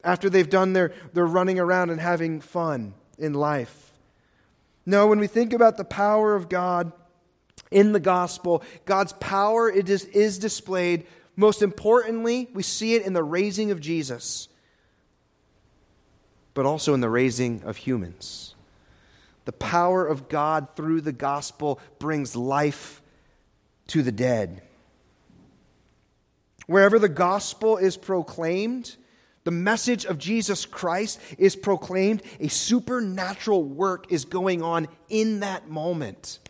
after 0.02 0.28
they've 0.28 0.50
done 0.50 0.72
their, 0.72 0.92
their 1.12 1.26
running 1.26 1.58
around 1.58 1.90
and 1.90 2.00
having 2.00 2.40
fun 2.40 2.94
in 3.18 3.34
life. 3.34 3.92
No, 4.84 5.06
when 5.06 5.18
we 5.18 5.26
think 5.26 5.52
about 5.52 5.76
the 5.76 5.84
power 5.84 6.34
of 6.34 6.48
God 6.48 6.92
in 7.70 7.92
the 7.92 8.00
gospel, 8.00 8.62
God's 8.84 9.12
power 9.14 9.70
it 9.70 9.88
is, 9.88 10.04
is 10.06 10.38
displayed. 10.38 11.06
Most 11.36 11.62
importantly, 11.62 12.48
we 12.52 12.62
see 12.62 12.94
it 12.94 13.04
in 13.04 13.12
the 13.12 13.24
raising 13.24 13.70
of 13.70 13.80
Jesus, 13.80 14.48
but 16.54 16.66
also 16.66 16.94
in 16.94 17.00
the 17.00 17.10
raising 17.10 17.62
of 17.64 17.76
humans. 17.76 18.54
The 19.44 19.52
power 19.52 20.06
of 20.06 20.28
God 20.28 20.68
through 20.74 21.00
the 21.02 21.12
gospel 21.12 21.80
brings 21.98 22.34
life 22.34 23.02
to 23.88 24.02
the 24.02 24.12
dead. 24.12 24.62
Wherever 26.66 26.98
the 26.98 27.08
gospel 27.08 27.76
is 27.76 27.96
proclaimed, 27.96 28.96
the 29.44 29.52
message 29.52 30.04
of 30.04 30.18
Jesus 30.18 30.66
Christ 30.66 31.20
is 31.38 31.54
proclaimed, 31.54 32.22
a 32.40 32.48
supernatural 32.48 33.62
work 33.62 34.10
is 34.10 34.24
going 34.24 34.62
on 34.62 34.88
in 35.08 35.40
that 35.40 35.68
moment. 35.68 36.40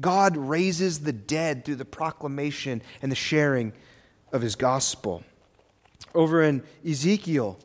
God 0.00 0.36
raises 0.36 1.00
the 1.00 1.12
dead 1.12 1.64
through 1.64 1.76
the 1.76 1.84
proclamation 1.84 2.82
and 3.02 3.10
the 3.10 3.16
sharing 3.16 3.72
of 4.32 4.42
his 4.42 4.54
gospel. 4.54 5.24
Over 6.14 6.42
in 6.42 6.62
Ezekiel 6.88 7.58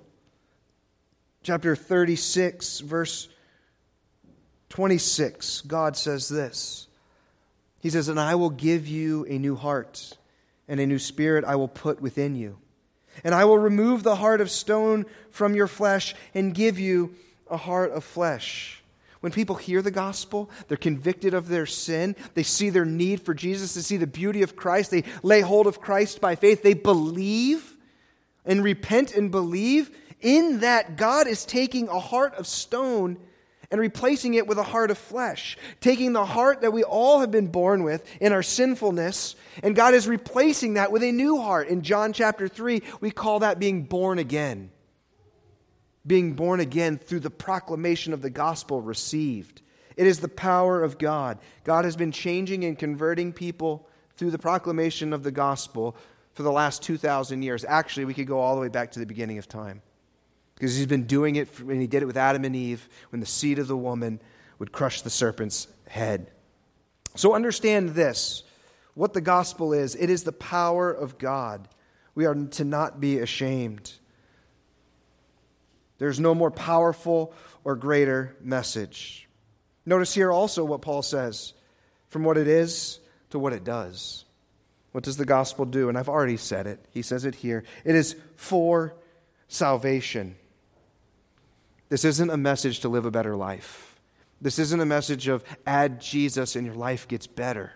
chapter 1.43 1.75
36, 1.75 2.79
verse 2.79 3.29
26, 4.69 5.61
God 5.61 5.95
says 5.95 6.29
this 6.29 6.88
he 7.79 7.89
says, 7.89 8.07
And 8.07 8.19
I 8.19 8.35
will 8.35 8.49
give 8.49 8.87
you 8.87 9.25
a 9.25 9.37
new 9.37 9.55
heart, 9.55 10.17
and 10.67 10.79
a 10.79 10.85
new 10.85 10.99
spirit 10.99 11.45
I 11.45 11.55
will 11.55 11.67
put 11.67 12.01
within 12.01 12.35
you. 12.35 12.57
And 13.23 13.33
I 13.35 13.45
will 13.45 13.57
remove 13.57 14.03
the 14.03 14.15
heart 14.15 14.41
of 14.41 14.49
stone 14.49 15.05
from 15.31 15.55
your 15.55 15.67
flesh 15.67 16.15
and 16.33 16.53
give 16.53 16.79
you 16.79 17.15
a 17.49 17.57
heart 17.57 17.91
of 17.91 18.03
flesh. 18.03 18.81
When 19.19 19.31
people 19.33 19.55
hear 19.55 19.81
the 19.81 19.91
gospel, 19.91 20.49
they're 20.67 20.77
convicted 20.77 21.33
of 21.33 21.49
their 21.49 21.65
sin. 21.65 22.15
They 22.35 22.43
see 22.43 22.69
their 22.69 22.85
need 22.85 23.21
for 23.21 23.33
Jesus. 23.33 23.73
They 23.73 23.81
see 23.81 23.97
the 23.97 24.07
beauty 24.07 24.43
of 24.43 24.55
Christ. 24.55 24.91
They 24.91 25.03
lay 25.23 25.41
hold 25.41 25.67
of 25.67 25.81
Christ 25.81 26.21
by 26.21 26.35
faith. 26.35 26.63
They 26.63 26.73
believe 26.73 27.75
and 28.45 28.63
repent 28.63 29.13
and 29.13 29.29
believe. 29.29 29.91
In 30.21 30.59
that, 30.59 30.95
God 30.95 31.27
is 31.27 31.45
taking 31.45 31.89
a 31.89 31.99
heart 31.99 32.33
of 32.35 32.47
stone 32.47 33.17
and 33.71 33.79
replacing 33.79 34.33
it 34.33 34.47
with 34.47 34.57
a 34.57 34.63
heart 34.63 34.91
of 34.91 34.97
flesh, 34.97 35.57
taking 35.79 36.13
the 36.13 36.25
heart 36.25 36.61
that 36.61 36.73
we 36.73 36.83
all 36.83 37.19
have 37.19 37.31
been 37.31 37.47
born 37.47 37.83
with 37.83 38.03
in 38.19 38.33
our 38.33 38.41
sinfulness, 38.41 39.35
and 39.61 39.75
God 39.75 39.93
is 39.93 40.07
replacing 40.07 40.73
that 40.73 40.91
with 40.91 41.03
a 41.03 41.11
new 41.11 41.39
heart. 41.39 41.67
In 41.67 41.83
John 41.83 42.13
chapter 42.13 42.47
3, 42.47 42.81
we 42.99 43.11
call 43.11 43.39
that 43.39 43.59
being 43.59 43.83
born 43.83 44.17
again. 44.17 44.71
Being 46.07 46.33
born 46.33 46.59
again 46.59 46.97
through 46.97 47.19
the 47.19 47.29
proclamation 47.29 48.13
of 48.13 48.21
the 48.21 48.29
gospel 48.31 48.81
received. 48.81 49.61
It 49.95 50.07
is 50.07 50.19
the 50.19 50.29
power 50.29 50.81
of 50.81 50.97
God. 50.97 51.37
God 51.63 51.85
has 51.85 51.95
been 51.95 52.11
changing 52.11 52.63
and 52.63 52.79
converting 52.79 53.33
people 53.33 53.87
through 54.15 54.31
the 54.31 54.39
proclamation 54.39 55.13
of 55.13 55.23
the 55.23 55.31
gospel 55.31 55.95
for 56.33 56.43
the 56.43 56.51
last 56.51 56.81
2,000 56.83 57.43
years. 57.43 57.65
Actually, 57.65 58.05
we 58.05 58.13
could 58.13 58.27
go 58.27 58.39
all 58.39 58.55
the 58.55 58.61
way 58.61 58.69
back 58.69 58.91
to 58.93 58.99
the 58.99 59.05
beginning 59.05 59.37
of 59.37 59.47
time. 59.47 59.81
Because 60.59 60.75
he's 60.75 60.85
been 60.85 61.05
doing 61.05 61.37
it 61.37 61.47
when 61.61 61.79
he 61.79 61.87
did 61.87 62.03
it 62.03 62.05
with 62.05 62.17
Adam 62.17 62.43
and 62.43 62.55
Eve, 62.55 62.87
when 63.09 63.21
the 63.21 63.25
seed 63.25 63.57
of 63.57 63.67
the 63.67 63.77
woman 63.77 64.19
would 64.59 64.71
crush 64.71 65.01
the 65.01 65.09
serpent's 65.09 65.67
head. 65.87 66.29
So 67.15 67.33
understand 67.33 67.91
this 67.91 68.43
what 68.93 69.13
the 69.13 69.21
gospel 69.21 69.71
is 69.71 69.95
it 69.95 70.09
is 70.09 70.23
the 70.23 70.33
power 70.33 70.91
of 70.91 71.17
God. 71.17 71.67
We 72.13 72.25
are 72.25 72.35
to 72.35 72.65
not 72.65 72.99
be 72.99 73.19
ashamed. 73.19 73.93
There's 75.97 76.19
no 76.19 76.35
more 76.35 76.51
powerful 76.51 77.33
or 77.63 77.75
greater 77.75 78.35
message. 78.41 79.27
Notice 79.85 80.13
here 80.13 80.31
also 80.31 80.65
what 80.65 80.81
Paul 80.81 81.01
says 81.01 81.53
from 82.09 82.23
what 82.23 82.37
it 82.37 82.47
is 82.47 82.99
to 83.29 83.39
what 83.39 83.53
it 83.53 83.63
does. 83.63 84.25
What 84.91 85.03
does 85.03 85.17
the 85.17 85.25
gospel 85.25 85.65
do? 85.65 85.89
And 85.89 85.97
I've 85.97 86.09
already 86.09 86.37
said 86.37 86.67
it. 86.67 86.83
He 86.91 87.01
says 87.01 87.25
it 87.25 87.35
here. 87.35 87.63
It 87.85 87.95
is 87.95 88.15
for 88.35 88.95
salvation. 89.47 90.35
This 91.89 92.05
isn't 92.05 92.29
a 92.29 92.37
message 92.37 92.79
to 92.81 92.89
live 92.89 93.05
a 93.05 93.11
better 93.11 93.35
life. 93.35 93.99
This 94.41 94.59
isn't 94.59 94.79
a 94.79 94.85
message 94.85 95.27
of 95.27 95.43
add 95.65 95.99
Jesus 95.99 96.55
and 96.55 96.65
your 96.65 96.75
life 96.75 97.05
gets 97.07 97.25
better. 97.27 97.73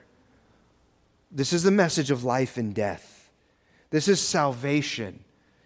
This 1.32 1.52
is 1.52 1.64
the 1.64 1.72
message 1.72 2.12
of 2.12 2.24
life 2.24 2.58
and 2.58 2.76
death. 2.76 3.32
This 3.90 4.08
is 4.08 4.22
salvation 4.22 5.24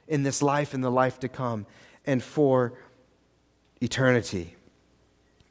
in 0.08 0.24
this 0.24 0.42
life 0.42 0.74
and 0.74 0.84
the 0.84 0.90
life 0.90 1.20
to 1.20 1.28
come 1.28 1.68
and 2.06 2.24
for 2.24 2.74
eternity. 3.82 4.56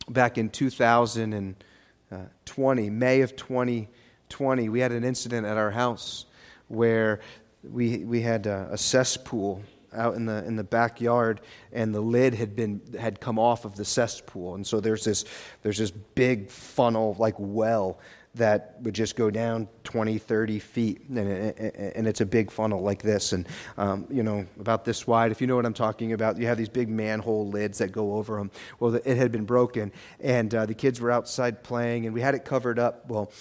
Back 0.09 0.39
in 0.39 0.49
2020, 0.49 2.91
May 2.91 3.21
of 3.21 3.37
2020, 3.37 4.69
we 4.69 4.81
had 4.81 4.91
an 4.93 5.05
incident 5.05 5.47
at 5.47 5.59
our 5.59 5.71
house 5.71 6.25
where 6.69 7.21
we, 7.63 7.99
we 7.99 8.23
had 8.23 8.47
a, 8.47 8.71
a 8.73 8.79
cesspool 8.79 9.63
out 9.97 10.15
in 10.15 10.27
the 10.27 10.45
in 10.45 10.57
the 10.57 10.65
backyard 10.65 11.41
and 11.73 11.95
the 11.95 12.01
lid 12.01 12.35
had 12.35 12.55
been 12.55 12.81
had 12.99 13.21
come 13.21 13.39
off 13.39 13.65
of 13.65 13.77
the 13.77 13.85
cesspool. 13.85 14.55
And 14.55 14.67
so 14.67 14.81
there's 14.81 15.05
this 15.05 15.25
there's 15.63 15.79
this 15.79 15.91
big 15.91 16.51
funnel 16.51 17.17
like 17.19 17.35
well 17.39 17.99
that 18.37 18.77
would 18.83 18.95
just 18.95 19.17
go 19.17 19.31
down 19.31 19.67
20 19.85 20.19
30 20.19 20.59
feet 20.59 21.09
and, 21.09 21.19
and 21.19 22.07
it's 22.07 22.21
a 22.21 22.27
big 22.27 22.51
funnel 22.51 22.83
like 22.83 23.03
this. 23.03 23.33
And 23.33 23.49
um, 23.79 24.07
you 24.11 24.23
know 24.23 24.47
about 24.61 24.85
this 24.85 25.07
wide 25.07 25.33
if 25.33 25.41
you 25.41 25.47
know 25.47 25.57
what 25.57 25.67
i'm 25.67 25.75
talking 25.75 26.13
about 26.13 26.39
you 26.39 26.47
have 26.47 26.59
these 26.59 26.69
big 26.69 26.89
manhole 26.89 27.49
lids 27.49 27.79
that 27.79 27.93
go 27.93 28.15
over 28.15 28.37
them 28.37 28.51
well 28.79 28.95
it 28.95 29.17
had 29.17 29.33
been 29.33 29.45
broken 29.45 29.93
and 30.21 30.55
uh, 30.55 30.67
the 30.67 30.75
kids 30.75 31.01
were 31.01 31.11
outside 31.11 31.63
playing 31.63 32.05
and 32.07 32.15
we 32.15 32.21
had 32.21 32.35
it 32.35 32.45
covered 32.45 32.79
up. 32.79 33.09
Well 33.09 33.33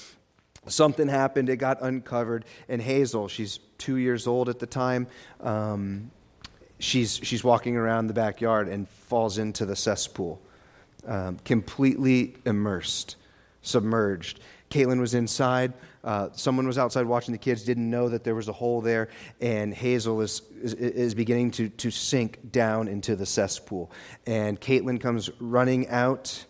something 0.67 1.07
happened 1.07 1.49
it 1.49 1.57
got 1.57 1.81
uncovered 1.81 2.45
and 2.67 2.81
hazel 2.81 3.27
she's 3.27 3.59
two 3.77 3.97
years 3.97 4.25
old 4.27 4.49
at 4.49 4.59
the 4.59 4.65
time 4.65 5.07
um, 5.41 6.09
she's, 6.79 7.19
she's 7.23 7.43
walking 7.43 7.75
around 7.75 8.07
the 8.07 8.13
backyard 8.13 8.67
and 8.67 8.87
falls 8.87 9.37
into 9.37 9.65
the 9.65 9.75
cesspool, 9.75 10.41
um, 11.07 11.37
completely 11.45 12.35
immersed, 12.45 13.15
submerged. 13.61 14.39
Caitlin 14.69 14.99
was 14.99 15.13
inside. 15.13 15.73
Uh, 16.03 16.29
someone 16.33 16.67
was 16.67 16.77
outside 16.77 17.05
watching 17.05 17.31
the 17.31 17.37
kids, 17.37 17.63
didn't 17.63 17.89
know 17.89 18.09
that 18.09 18.23
there 18.23 18.35
was 18.35 18.47
a 18.47 18.53
hole 18.53 18.81
there, 18.81 19.09
and 19.41 19.73
Hazel 19.73 20.21
is, 20.21 20.41
is, 20.61 20.73
is 20.73 21.15
beginning 21.15 21.51
to, 21.51 21.69
to 21.69 21.89
sink 21.89 22.51
down 22.51 22.87
into 22.87 23.15
the 23.15 23.25
cesspool. 23.25 23.91
And 24.27 24.59
Caitlin 24.61 25.01
comes 25.01 25.29
running 25.39 25.87
out 25.87 26.45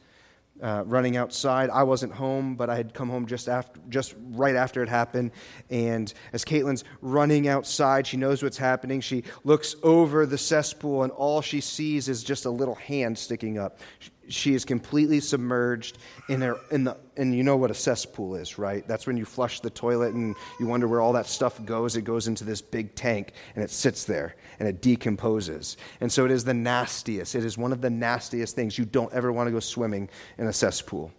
uh, 0.62 0.84
running 0.86 1.18
outside. 1.18 1.70
I 1.70 1.84
wasn't 1.84 2.14
home, 2.14 2.56
but 2.56 2.70
I 2.70 2.76
had 2.76 2.94
come 2.94 3.10
home 3.10 3.26
just 3.26 3.50
after, 3.50 3.80
just 3.90 4.16
right 4.32 4.56
after 4.56 4.82
it 4.82 4.90
happened. 4.90 5.32
And 5.70 6.14
as 6.34 6.46
Caitlin's 6.46 6.84
running 7.02 7.48
outside, 7.48 8.08
she 8.08 8.18
knows 8.18 8.42
what's 8.42 8.58
happening. 8.58 9.02
She 9.02 9.24
looks 9.44 9.76
over 9.84 10.26
the 10.26 10.38
cesspool, 10.38 11.04
and 11.04 11.12
all 11.12 11.42
she 11.42 11.62
sees 11.62 12.08
is 12.08 12.24
just 12.24 12.46
a 12.46 12.50
little 12.50 12.76
hand 12.76 13.18
sticking 13.18 13.58
up. 13.58 13.80
she 14.00 14.10
is 14.28 14.66
completely 14.66 15.20
submerged 15.20 15.98
in 16.30 16.42
her 16.42 16.58
in 16.72 16.84
the 16.84 16.98
and 17.18 17.34
you 17.36 17.44
know 17.44 17.56
what 17.56 17.72
a 17.72 17.74
cesspool 17.74 18.36
is 18.36 18.58
right? 18.58 18.88
That's 18.88 19.08
when 19.08 19.18
you 19.18 19.26
flush 19.26 19.60
the 19.60 19.70
toilet 19.70 20.14
and 20.14 20.36
you 20.60 20.68
wonder 20.68 20.88
where 20.88 21.02
all 21.02 21.14
that 21.14 21.28
stuff 21.28 21.64
goes. 21.66 21.96
It 21.96 22.04
goes 22.04 22.28
into 22.28 22.44
this 22.44 22.62
big 22.62 22.96
tank 22.96 23.34
and 23.56 23.64
it 23.64 23.70
sits 23.70 24.04
there 24.04 24.36
and 24.60 24.68
it 24.68 24.82
decomposes. 24.82 25.78
And 26.02 26.12
so 26.12 26.26
it 26.26 26.32
is 26.32 26.44
the 26.44 26.54
nastiest. 26.54 27.36
It 27.36 27.46
is 27.46 27.58
one 27.58 27.72
of 27.72 27.82
the 27.82 27.90
nastiest 27.90 28.56
things. 28.56 28.78
You 28.78 28.86
don't 28.86 29.12
ever 29.14 29.32
want 29.32 29.48
to 29.48 29.52
go 29.52 29.60
swimming 29.60 30.10
in 30.38 30.48
a 30.48 30.54
cesspool. 30.54 31.12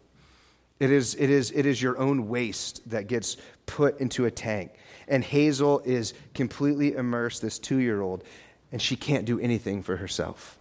It 0.79 0.91
is 0.91 1.15
it 1.15 1.31
is 1.31 1.51
it 1.53 1.67
is 1.67 1.81
your 1.81 1.99
own 1.99 2.29
waste 2.29 2.89
that 2.91 3.07
gets 3.07 3.37
put 3.67 3.99
into 4.01 4.27
a 4.27 4.31
tank. 4.31 4.73
And 5.09 5.25
hazel 5.25 5.81
is 5.85 6.15
completely 6.35 6.95
immersed 6.95 7.41
this 7.43 7.59
2 7.59 7.79
year 7.79 8.03
old 8.03 8.25
and 8.73 8.83
she 8.83 8.97
can't 8.97 9.25
do 9.25 9.39
anything 9.39 9.83
for 9.83 9.97
herself 9.97 10.59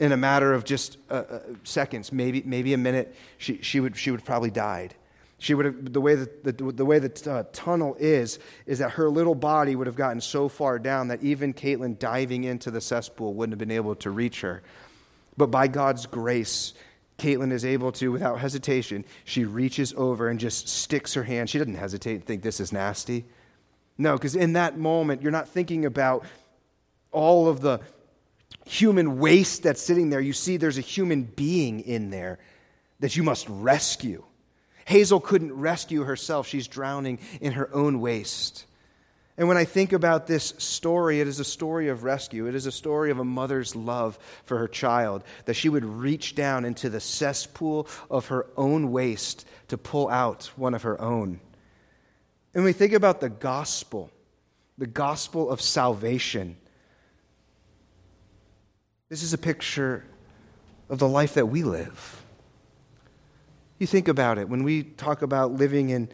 in 0.00 0.12
a 0.12 0.16
matter 0.16 0.52
of 0.52 0.64
just 0.64 0.98
uh, 1.10 1.14
uh, 1.14 1.40
seconds, 1.64 2.12
maybe, 2.12 2.42
maybe 2.44 2.72
a 2.72 2.78
minute, 2.78 3.14
she, 3.36 3.60
she, 3.62 3.80
would, 3.80 3.96
she 3.96 4.10
would 4.10 4.24
probably 4.24 4.50
died. 4.50 4.94
She 5.38 5.54
would 5.54 5.66
have, 5.66 5.92
the 5.92 6.00
way 6.00 6.14
that 6.14 6.44
the, 6.44 6.52
the, 6.52 6.84
way 6.84 6.98
the 6.98 7.30
uh, 7.30 7.44
tunnel 7.52 7.96
is, 7.98 8.38
is 8.66 8.80
that 8.80 8.92
her 8.92 9.08
little 9.08 9.34
body 9.34 9.76
would 9.76 9.86
have 9.86 9.96
gotten 9.96 10.20
so 10.20 10.48
far 10.48 10.78
down 10.78 11.08
that 11.08 11.22
even 11.22 11.54
Caitlin 11.54 11.98
diving 11.98 12.44
into 12.44 12.70
the 12.70 12.80
cesspool 12.80 13.34
wouldn't 13.34 13.52
have 13.52 13.58
been 13.58 13.74
able 13.74 13.94
to 13.96 14.10
reach 14.10 14.40
her. 14.40 14.62
But 15.36 15.52
by 15.52 15.68
God's 15.68 16.06
grace, 16.06 16.74
Caitlin 17.18 17.52
is 17.52 17.64
able 17.64 17.92
to, 17.92 18.10
without 18.10 18.40
hesitation, 18.40 19.04
she 19.24 19.44
reaches 19.44 19.94
over 19.96 20.28
and 20.28 20.40
just 20.40 20.68
sticks 20.68 21.14
her 21.14 21.24
hand. 21.24 21.50
She 21.50 21.58
doesn't 21.58 21.74
hesitate 21.74 22.14
and 22.14 22.24
think 22.24 22.42
this 22.42 22.60
is 22.60 22.72
nasty. 22.72 23.24
No, 23.96 24.14
because 24.14 24.36
in 24.36 24.52
that 24.52 24.78
moment, 24.78 25.22
you're 25.22 25.32
not 25.32 25.48
thinking 25.48 25.84
about 25.84 26.24
all 27.10 27.48
of 27.48 27.60
the, 27.60 27.80
human 28.68 29.18
waste 29.18 29.62
that's 29.62 29.82
sitting 29.82 30.10
there, 30.10 30.20
you 30.20 30.32
see 30.32 30.56
there's 30.56 30.78
a 30.78 30.82
human 30.82 31.22
being 31.22 31.80
in 31.80 32.10
there 32.10 32.38
that 33.00 33.16
you 33.16 33.22
must 33.22 33.46
rescue. 33.48 34.22
Hazel 34.84 35.20
couldn't 35.20 35.52
rescue 35.52 36.02
herself, 36.02 36.46
she's 36.46 36.68
drowning 36.68 37.18
in 37.40 37.52
her 37.52 37.72
own 37.74 38.00
waste. 38.00 38.66
And 39.38 39.46
when 39.46 39.56
I 39.56 39.64
think 39.64 39.92
about 39.92 40.26
this 40.26 40.52
story, 40.58 41.20
it 41.20 41.28
is 41.28 41.38
a 41.38 41.44
story 41.44 41.88
of 41.88 42.02
rescue. 42.02 42.46
It 42.46 42.56
is 42.56 42.66
a 42.66 42.72
story 42.72 43.12
of 43.12 43.20
a 43.20 43.24
mother's 43.24 43.76
love 43.76 44.18
for 44.44 44.58
her 44.58 44.66
child, 44.66 45.22
that 45.44 45.54
she 45.54 45.68
would 45.68 45.84
reach 45.84 46.34
down 46.34 46.64
into 46.64 46.90
the 46.90 47.00
cesspool 47.00 47.86
of 48.10 48.26
her 48.26 48.46
own 48.56 48.90
waste 48.90 49.46
to 49.68 49.78
pull 49.78 50.08
out 50.08 50.50
one 50.56 50.74
of 50.74 50.82
her 50.82 51.00
own. 51.00 51.38
And 52.52 52.64
we 52.64 52.72
think 52.72 52.92
about 52.92 53.20
the 53.20 53.28
gospel, 53.28 54.10
the 54.76 54.88
gospel 54.88 55.50
of 55.50 55.60
salvation 55.60 56.56
this 59.08 59.22
is 59.22 59.32
a 59.32 59.38
picture 59.38 60.04
of 60.88 60.98
the 60.98 61.08
life 61.08 61.34
that 61.34 61.46
we 61.46 61.62
live. 61.62 62.22
You 63.78 63.86
think 63.86 64.08
about 64.08 64.38
it. 64.38 64.48
When 64.48 64.64
we 64.64 64.82
talk 64.82 65.22
about 65.22 65.52
living 65.52 65.90
in 65.90 66.08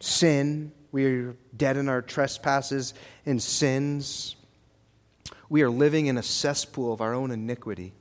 sin, 0.00 0.72
we 0.92 1.04
are 1.04 1.36
dead 1.56 1.76
in 1.76 1.88
our 1.88 2.00
trespasses 2.00 2.94
and 3.26 3.42
sins. 3.42 4.36
We 5.48 5.62
are 5.62 5.70
living 5.70 6.06
in 6.06 6.16
a 6.16 6.22
cesspool 6.22 6.92
of 6.92 7.00
our 7.00 7.14
own 7.14 7.30
iniquity 7.30 7.92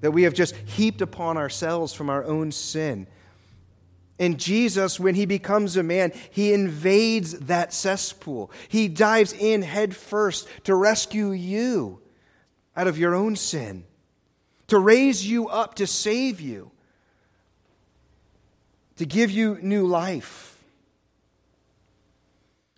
that 0.00 0.12
we 0.12 0.22
have 0.22 0.34
just 0.34 0.56
heaped 0.56 1.02
upon 1.02 1.36
ourselves 1.36 1.92
from 1.92 2.08
our 2.08 2.24
own 2.24 2.52
sin. 2.52 3.06
And 4.20 4.38
Jesus, 4.38 5.00
when 5.00 5.14
he 5.14 5.24
becomes 5.24 5.78
a 5.78 5.82
man, 5.82 6.12
he 6.30 6.52
invades 6.52 7.38
that 7.40 7.72
cesspool. 7.72 8.50
He 8.68 8.86
dives 8.86 9.32
in 9.32 9.62
head 9.62 9.96
first 9.96 10.46
to 10.64 10.74
rescue 10.74 11.30
you 11.30 12.02
out 12.76 12.86
of 12.86 12.98
your 12.98 13.14
own 13.14 13.34
sin, 13.34 13.84
to 14.66 14.78
raise 14.78 15.26
you 15.26 15.48
up, 15.48 15.74
to 15.76 15.86
save 15.86 16.38
you, 16.38 16.70
to 18.96 19.06
give 19.06 19.30
you 19.30 19.58
new 19.62 19.86
life. 19.86 20.62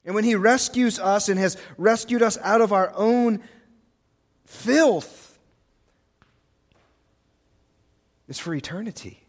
And 0.04 0.14
when 0.14 0.22
he 0.22 0.36
rescues 0.36 1.00
us 1.00 1.28
and 1.28 1.40
has 1.40 1.56
rescued 1.76 2.22
us 2.22 2.38
out 2.42 2.60
of 2.60 2.72
our 2.72 2.92
own 2.94 3.42
filth, 4.46 5.36
it's 8.28 8.38
for 8.38 8.54
eternity. 8.54 9.21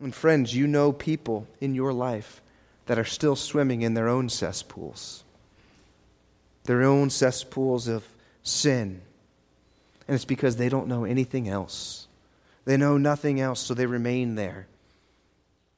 And 0.00 0.14
friends, 0.14 0.54
you 0.54 0.66
know 0.66 0.92
people 0.92 1.46
in 1.60 1.74
your 1.74 1.92
life 1.92 2.40
that 2.86 2.98
are 2.98 3.04
still 3.04 3.36
swimming 3.36 3.82
in 3.82 3.94
their 3.94 4.08
own 4.08 4.28
cesspools 4.28 5.24
their 6.64 6.82
own 6.82 7.10
cesspools 7.10 7.88
of 7.88 8.06
sin. 8.42 9.00
And 10.06 10.14
it's 10.14 10.24
because 10.24 10.56
they 10.56 10.68
don't 10.68 10.88
know 10.88 11.04
anything 11.04 11.48
else. 11.48 12.06
They 12.64 12.76
know 12.76 12.96
nothing 12.96 13.40
else, 13.40 13.60
so 13.60 13.74
they 13.74 13.86
remain 13.86 14.34
there. 14.34 14.66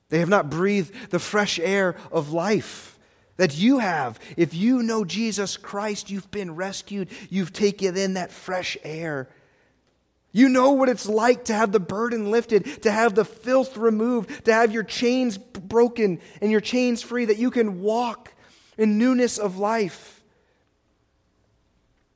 They 0.08 0.18
have 0.18 0.28
not 0.28 0.50
breathed 0.50 1.10
the 1.10 1.18
fresh 1.18 1.58
air 1.58 1.96
of 2.10 2.32
life 2.32 2.98
that 3.36 3.56
you 3.56 3.78
have. 3.78 4.20
If 4.36 4.52
you 4.52 4.82
know 4.82 5.04
Jesus 5.04 5.56
Christ, 5.56 6.10
you've 6.10 6.30
been 6.30 6.54
rescued, 6.54 7.08
you've 7.30 7.52
taken 7.52 7.96
in 7.96 8.14
that 8.14 8.30
fresh 8.30 8.76
air. 8.82 9.28
You 10.32 10.48
know 10.48 10.72
what 10.72 10.88
it's 10.88 11.06
like 11.06 11.44
to 11.44 11.54
have 11.54 11.72
the 11.72 11.80
burden 11.80 12.30
lifted, 12.30 12.82
to 12.82 12.90
have 12.90 13.14
the 13.14 13.24
filth 13.24 13.76
removed, 13.76 14.46
to 14.46 14.52
have 14.52 14.72
your 14.72 14.82
chains 14.82 15.36
broken 15.36 16.20
and 16.40 16.50
your 16.50 16.62
chains 16.62 17.02
free, 17.02 17.26
that 17.26 17.36
you 17.36 17.50
can 17.50 17.82
walk 17.82 18.32
in 18.78 18.98
newness 18.98 19.38
of 19.38 19.58
life. 19.58 20.22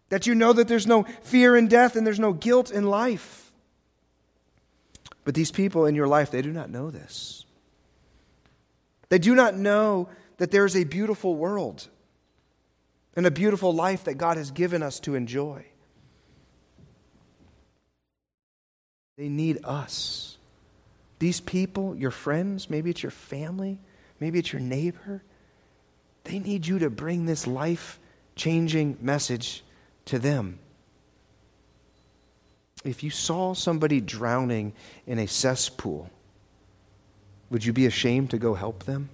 That 0.09 0.27
you 0.27 0.35
know 0.35 0.55
that 0.55 0.67
there's 0.67 0.87
no 0.87 1.03
fear 1.23 1.57
in 1.57 1.69
death 1.69 1.95
and 1.95 2.07
there's 2.07 2.21
no 2.21 2.33
guilt 2.33 2.71
in 2.71 2.85
life. 2.85 3.53
But 5.25 5.35
these 5.35 5.51
people 5.51 5.85
in 5.85 5.95
your 5.95 6.09
life, 6.09 6.31
they 6.31 6.41
do 6.41 6.53
not 6.53 6.71
know 6.71 6.91
this. 6.91 7.45
They 9.11 9.19
do 9.19 9.35
not 9.35 9.57
know 9.57 10.09
that 10.39 10.51
there 10.51 10.65
is 10.65 10.77
a 10.77 10.85
beautiful 10.85 11.35
world 11.35 11.89
and 13.15 13.27
a 13.27 13.31
beautiful 13.31 13.75
life 13.75 14.05
that 14.05 14.15
God 14.15 14.37
has 14.37 14.51
given 14.51 14.83
us 14.83 15.01
to 15.01 15.15
enjoy. 15.15 15.67
They 19.17 19.29
need 19.29 19.61
us. 19.65 20.37
These 21.19 21.41
people, 21.41 21.97
your 21.97 22.11
friends, 22.11 22.69
maybe 22.69 22.91
it's 22.91 23.03
your 23.03 23.11
family, 23.11 23.79
maybe 24.21 24.39
it's 24.39 24.53
your 24.53 24.61
neighbor, 24.61 25.23
they 26.25 26.39
need 26.39 26.67
you 26.67 26.79
to 26.81 26.91
bring 26.91 27.27
this 27.27 27.47
life 27.47 27.99
changing 28.35 28.99
message 29.01 29.65
to 30.07 30.19
them. 30.19 30.59
If 32.85 33.03
you 33.03 33.11
saw 33.11 33.55
somebody 33.55 34.01
drowning 34.01 34.75
in 35.07 35.19
a 35.19 35.27
cesspool, 35.27 36.11
would 37.49 37.65
you 37.65 37.73
be 37.73 37.87
ashamed 37.87 38.31
to 38.31 38.39
go 38.39 38.55
help 38.55 38.85
them? 38.85 39.09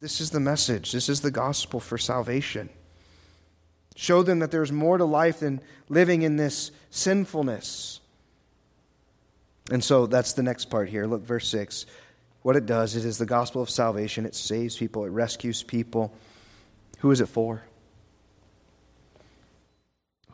This 0.00 0.20
is 0.20 0.30
the 0.30 0.40
message. 0.40 0.92
This 0.92 1.08
is 1.08 1.20
the 1.20 1.30
gospel 1.30 1.78
for 1.78 1.98
salvation. 1.98 2.70
Show 3.94 4.22
them 4.22 4.38
that 4.40 4.50
there's 4.50 4.72
more 4.72 4.98
to 4.98 5.04
life 5.04 5.40
than 5.40 5.60
living 5.88 6.22
in 6.22 6.36
this 6.36 6.70
sinfulness. 6.90 8.00
And 9.70 9.82
so 9.82 10.06
that's 10.06 10.32
the 10.32 10.42
next 10.42 10.66
part 10.66 10.88
here. 10.88 11.06
Look, 11.06 11.22
verse 11.22 11.48
6. 11.48 11.86
What 12.42 12.56
it 12.56 12.66
does, 12.66 12.96
it 12.96 13.04
is 13.04 13.18
the 13.18 13.26
gospel 13.26 13.62
of 13.62 13.70
salvation. 13.70 14.26
It 14.26 14.34
saves 14.34 14.76
people, 14.76 15.04
it 15.04 15.10
rescues 15.10 15.62
people. 15.62 16.12
Who 16.98 17.10
is 17.10 17.20
it 17.20 17.26
for? 17.26 17.62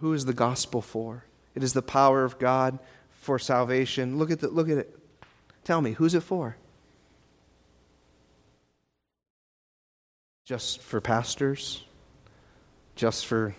Who 0.01 0.13
is 0.13 0.25
the 0.25 0.33
gospel 0.33 0.81
for? 0.81 1.25
It 1.55 1.63
is 1.63 1.73
the 1.73 1.83
power 1.83 2.25
of 2.25 2.39
God 2.39 2.79
for 3.13 3.39
salvation. 3.39 4.17
Look 4.17 4.31
at, 4.31 4.41
the, 4.41 4.49
look 4.49 4.69
at 4.69 4.79
it. 4.79 4.99
Tell 5.65 5.81
me, 5.81 5.93
who's 5.93 6.15
it 6.15 6.23
for? 6.23 6.57
Just 10.45 10.81
for 10.81 11.01
pastors? 11.01 11.85
Just 12.99 13.27
for 13.27 13.55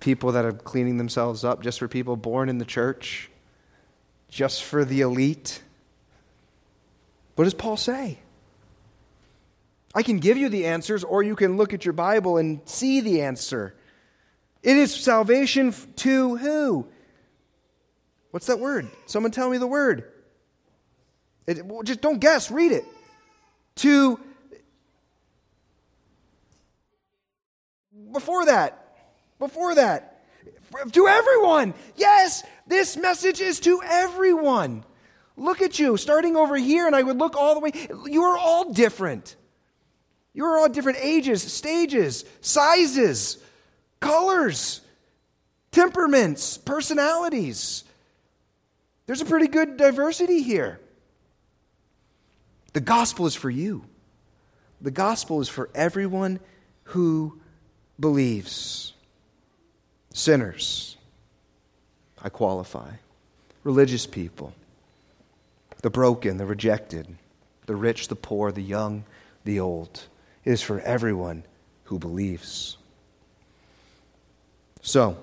people 0.00 0.32
that 0.32 0.44
are 0.44 0.50
cleaning 0.50 0.96
themselves 0.96 1.44
up? 1.44 1.62
Just 1.62 1.78
for 1.78 1.86
people 1.86 2.16
born 2.16 2.48
in 2.48 2.58
the 2.58 2.64
church? 2.64 3.30
Just 4.28 4.64
for 4.64 4.84
the 4.84 5.02
elite? 5.02 5.62
What 7.36 7.44
does 7.44 7.54
Paul 7.54 7.76
say? 7.76 8.18
I 9.94 10.02
can 10.02 10.18
give 10.18 10.36
you 10.36 10.48
the 10.48 10.66
answers, 10.66 11.04
or 11.04 11.22
you 11.22 11.36
can 11.36 11.56
look 11.56 11.72
at 11.72 11.84
your 11.84 11.92
Bible 11.92 12.38
and 12.38 12.60
see 12.64 13.00
the 13.00 13.22
answer. 13.22 13.72
It 14.64 14.76
is 14.76 14.92
salvation 14.92 15.72
to 15.96 16.36
who? 16.36 16.88
What's 18.32 18.46
that 18.46 18.58
word? 18.58 18.88
Someone 19.06 19.30
tell 19.30 19.48
me 19.48 19.58
the 19.58 19.68
word. 19.68 20.10
It, 21.46 21.64
well, 21.64 21.84
just 21.84 22.00
don't 22.00 22.18
guess, 22.18 22.50
read 22.50 22.72
it. 22.72 22.84
To 23.76 24.18
before 28.12 28.46
that. 28.46 28.94
Before 29.38 29.74
that. 29.74 30.22
To 30.92 31.08
everyone. 31.08 31.74
Yes, 31.96 32.44
this 32.66 32.96
message 32.96 33.40
is 33.40 33.60
to 33.60 33.82
everyone. 33.84 34.84
Look 35.36 35.62
at 35.62 35.78
you, 35.78 35.96
starting 35.96 36.36
over 36.36 36.56
here, 36.56 36.86
and 36.86 36.94
I 36.94 37.02
would 37.02 37.16
look 37.16 37.36
all 37.36 37.54
the 37.54 37.60
way. 37.60 37.72
You 38.06 38.22
are 38.24 38.38
all 38.38 38.72
different. 38.72 39.36
You 40.32 40.44
are 40.44 40.58
all 40.58 40.68
different 40.68 40.98
ages, 41.00 41.42
stages, 41.42 42.24
sizes, 42.40 43.38
colors, 43.98 44.80
temperaments, 45.72 46.58
personalities. 46.58 47.84
There's 49.06 49.22
a 49.22 49.24
pretty 49.24 49.48
good 49.48 49.76
diversity 49.76 50.42
here. 50.42 50.78
The 52.72 52.80
gospel 52.80 53.26
is 53.26 53.34
for 53.34 53.50
you. 53.50 53.84
The 54.80 54.92
gospel 54.92 55.40
is 55.40 55.48
for 55.48 55.68
everyone 55.74 56.38
who 56.84 57.40
believes. 58.00 58.94
Sinners, 60.12 60.96
I 62.20 62.28
qualify. 62.28 62.92
Religious 63.62 64.06
people, 64.06 64.54
the 65.82 65.90
broken, 65.90 66.38
the 66.38 66.46
rejected, 66.46 67.06
the 67.66 67.76
rich, 67.76 68.08
the 68.08 68.16
poor, 68.16 68.50
the 68.50 68.62
young, 68.62 69.04
the 69.44 69.60
old. 69.60 70.08
It 70.44 70.52
is 70.52 70.62
for 70.62 70.80
everyone 70.80 71.44
who 71.84 71.98
believes. 71.98 72.78
So, 74.80 75.18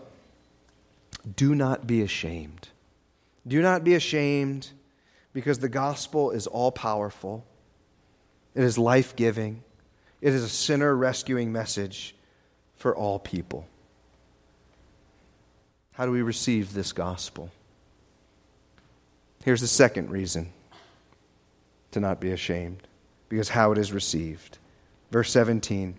do 1.36 1.56
not 1.56 1.88
be 1.88 2.02
ashamed. 2.02 2.70
Do 3.46 3.62
not 3.62 3.84
be 3.84 3.96
ashamed 3.96 4.70
because 5.34 5.60
the 5.60 5.70
gospel 5.70 6.32
is 6.32 6.48
all 6.48 6.72
powerful, 6.72 7.46
it 8.54 8.64
is 8.64 8.78
life 8.78 9.16
giving, 9.16 9.64
it 10.22 10.34
is 10.34 10.44
a 10.44 10.50
sinner 10.50 10.96
rescuing 10.96 11.52
message 11.52 12.16
for 12.88 12.96
all 12.96 13.20
people. 13.20 13.68
How 15.92 16.06
do 16.06 16.12
we 16.14 16.22
receive 16.22 16.74
this 16.74 16.94
gospel? 16.94 17.52
Here's 19.44 19.60
the 19.60 19.68
second 19.68 20.10
reason 20.10 20.54
to 21.92 22.00
not 22.00 22.22
be 22.22 22.32
ashamed 22.32 22.88
because 23.28 23.50
how 23.50 23.74
it 23.74 23.78
is 23.78 23.92
received. 23.92 24.58
Verse 25.12 25.30
17. 25.34 25.98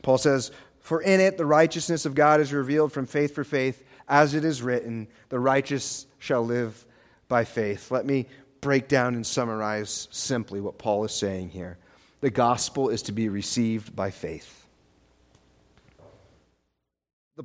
Paul 0.00 0.16
says, 0.16 0.52
For 0.80 1.02
in 1.02 1.20
it 1.20 1.36
the 1.36 1.44
righteousness 1.44 2.06
of 2.06 2.14
God 2.14 2.40
is 2.40 2.50
revealed 2.50 2.94
from 2.94 3.04
faith 3.04 3.34
for 3.34 3.44
faith, 3.44 3.84
as 4.08 4.32
it 4.32 4.42
is 4.42 4.62
written, 4.62 5.06
the 5.28 5.38
righteous 5.38 6.06
shall 6.18 6.42
live 6.42 6.82
by 7.28 7.44
faith. 7.44 7.90
Let 7.90 8.06
me 8.06 8.24
break 8.62 8.88
down 8.88 9.16
and 9.16 9.26
summarize 9.26 10.08
simply 10.10 10.62
what 10.62 10.78
Paul 10.78 11.04
is 11.04 11.12
saying 11.12 11.50
here. 11.50 11.76
The 12.22 12.30
gospel 12.30 12.88
is 12.88 13.02
to 13.02 13.12
be 13.12 13.28
received 13.28 13.94
by 13.94 14.10
faith. 14.10 14.60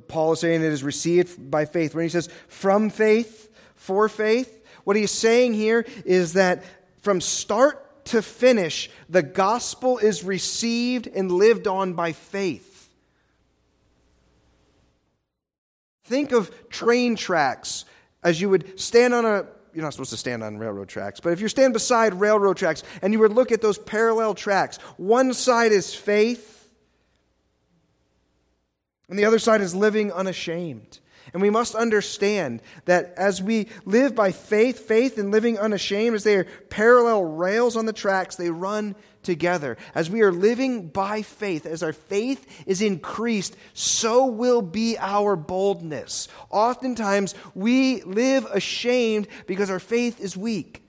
Paul 0.08 0.32
is 0.32 0.40
saying 0.40 0.62
it 0.62 0.72
is 0.72 0.82
received 0.82 1.50
by 1.50 1.64
faith. 1.64 1.94
When 1.94 2.04
he 2.04 2.08
says 2.08 2.28
from 2.48 2.90
faith, 2.90 3.50
for 3.74 4.08
faith, 4.08 4.64
what 4.84 4.96
he's 4.96 5.10
saying 5.10 5.54
here 5.54 5.86
is 6.04 6.34
that 6.34 6.64
from 7.02 7.20
start 7.20 8.04
to 8.06 8.22
finish, 8.22 8.90
the 9.08 9.22
gospel 9.22 9.98
is 9.98 10.24
received 10.24 11.06
and 11.06 11.30
lived 11.30 11.66
on 11.66 11.94
by 11.94 12.12
faith. 12.12 12.88
Think 16.04 16.32
of 16.32 16.68
train 16.68 17.16
tracks 17.16 17.84
as 18.22 18.40
you 18.40 18.48
would 18.50 18.78
stand 18.78 19.12
on 19.14 19.24
a 19.24 19.46
you're 19.74 19.82
not 19.82 19.92
supposed 19.92 20.10
to 20.10 20.16
stand 20.16 20.42
on 20.42 20.56
railroad 20.56 20.88
tracks, 20.88 21.20
but 21.20 21.34
if 21.34 21.40
you 21.40 21.48
stand 21.48 21.74
beside 21.74 22.14
railroad 22.14 22.56
tracks 22.56 22.82
and 23.02 23.12
you 23.12 23.18
would 23.18 23.32
look 23.34 23.52
at 23.52 23.60
those 23.60 23.76
parallel 23.76 24.34
tracks, 24.34 24.78
one 24.96 25.34
side 25.34 25.70
is 25.70 25.94
faith, 25.94 26.55
and 29.08 29.18
the 29.18 29.24
other 29.24 29.38
side 29.38 29.60
is 29.60 29.74
living 29.74 30.12
unashamed. 30.12 31.00
And 31.32 31.42
we 31.42 31.50
must 31.50 31.74
understand 31.74 32.62
that 32.84 33.12
as 33.16 33.42
we 33.42 33.66
live 33.84 34.14
by 34.14 34.32
faith, 34.32 34.80
faith 34.80 35.18
and 35.18 35.30
living 35.30 35.58
unashamed, 35.58 36.14
as 36.14 36.24
they 36.24 36.36
are 36.36 36.46
parallel 36.70 37.24
rails 37.24 37.76
on 37.76 37.86
the 37.86 37.92
tracks, 37.92 38.36
they 38.36 38.50
run 38.50 38.94
together. 39.22 39.76
As 39.94 40.08
we 40.08 40.22
are 40.22 40.32
living 40.32 40.88
by 40.88 41.22
faith, 41.22 41.66
as 41.66 41.82
our 41.82 41.92
faith 41.92 42.64
is 42.64 42.80
increased, 42.80 43.56
so 43.74 44.26
will 44.26 44.62
be 44.62 44.96
our 44.98 45.34
boldness. 45.34 46.28
Oftentimes, 46.48 47.34
we 47.54 48.02
live 48.02 48.46
ashamed 48.46 49.26
because 49.46 49.68
our 49.68 49.80
faith 49.80 50.20
is 50.20 50.36
weak. 50.36 50.82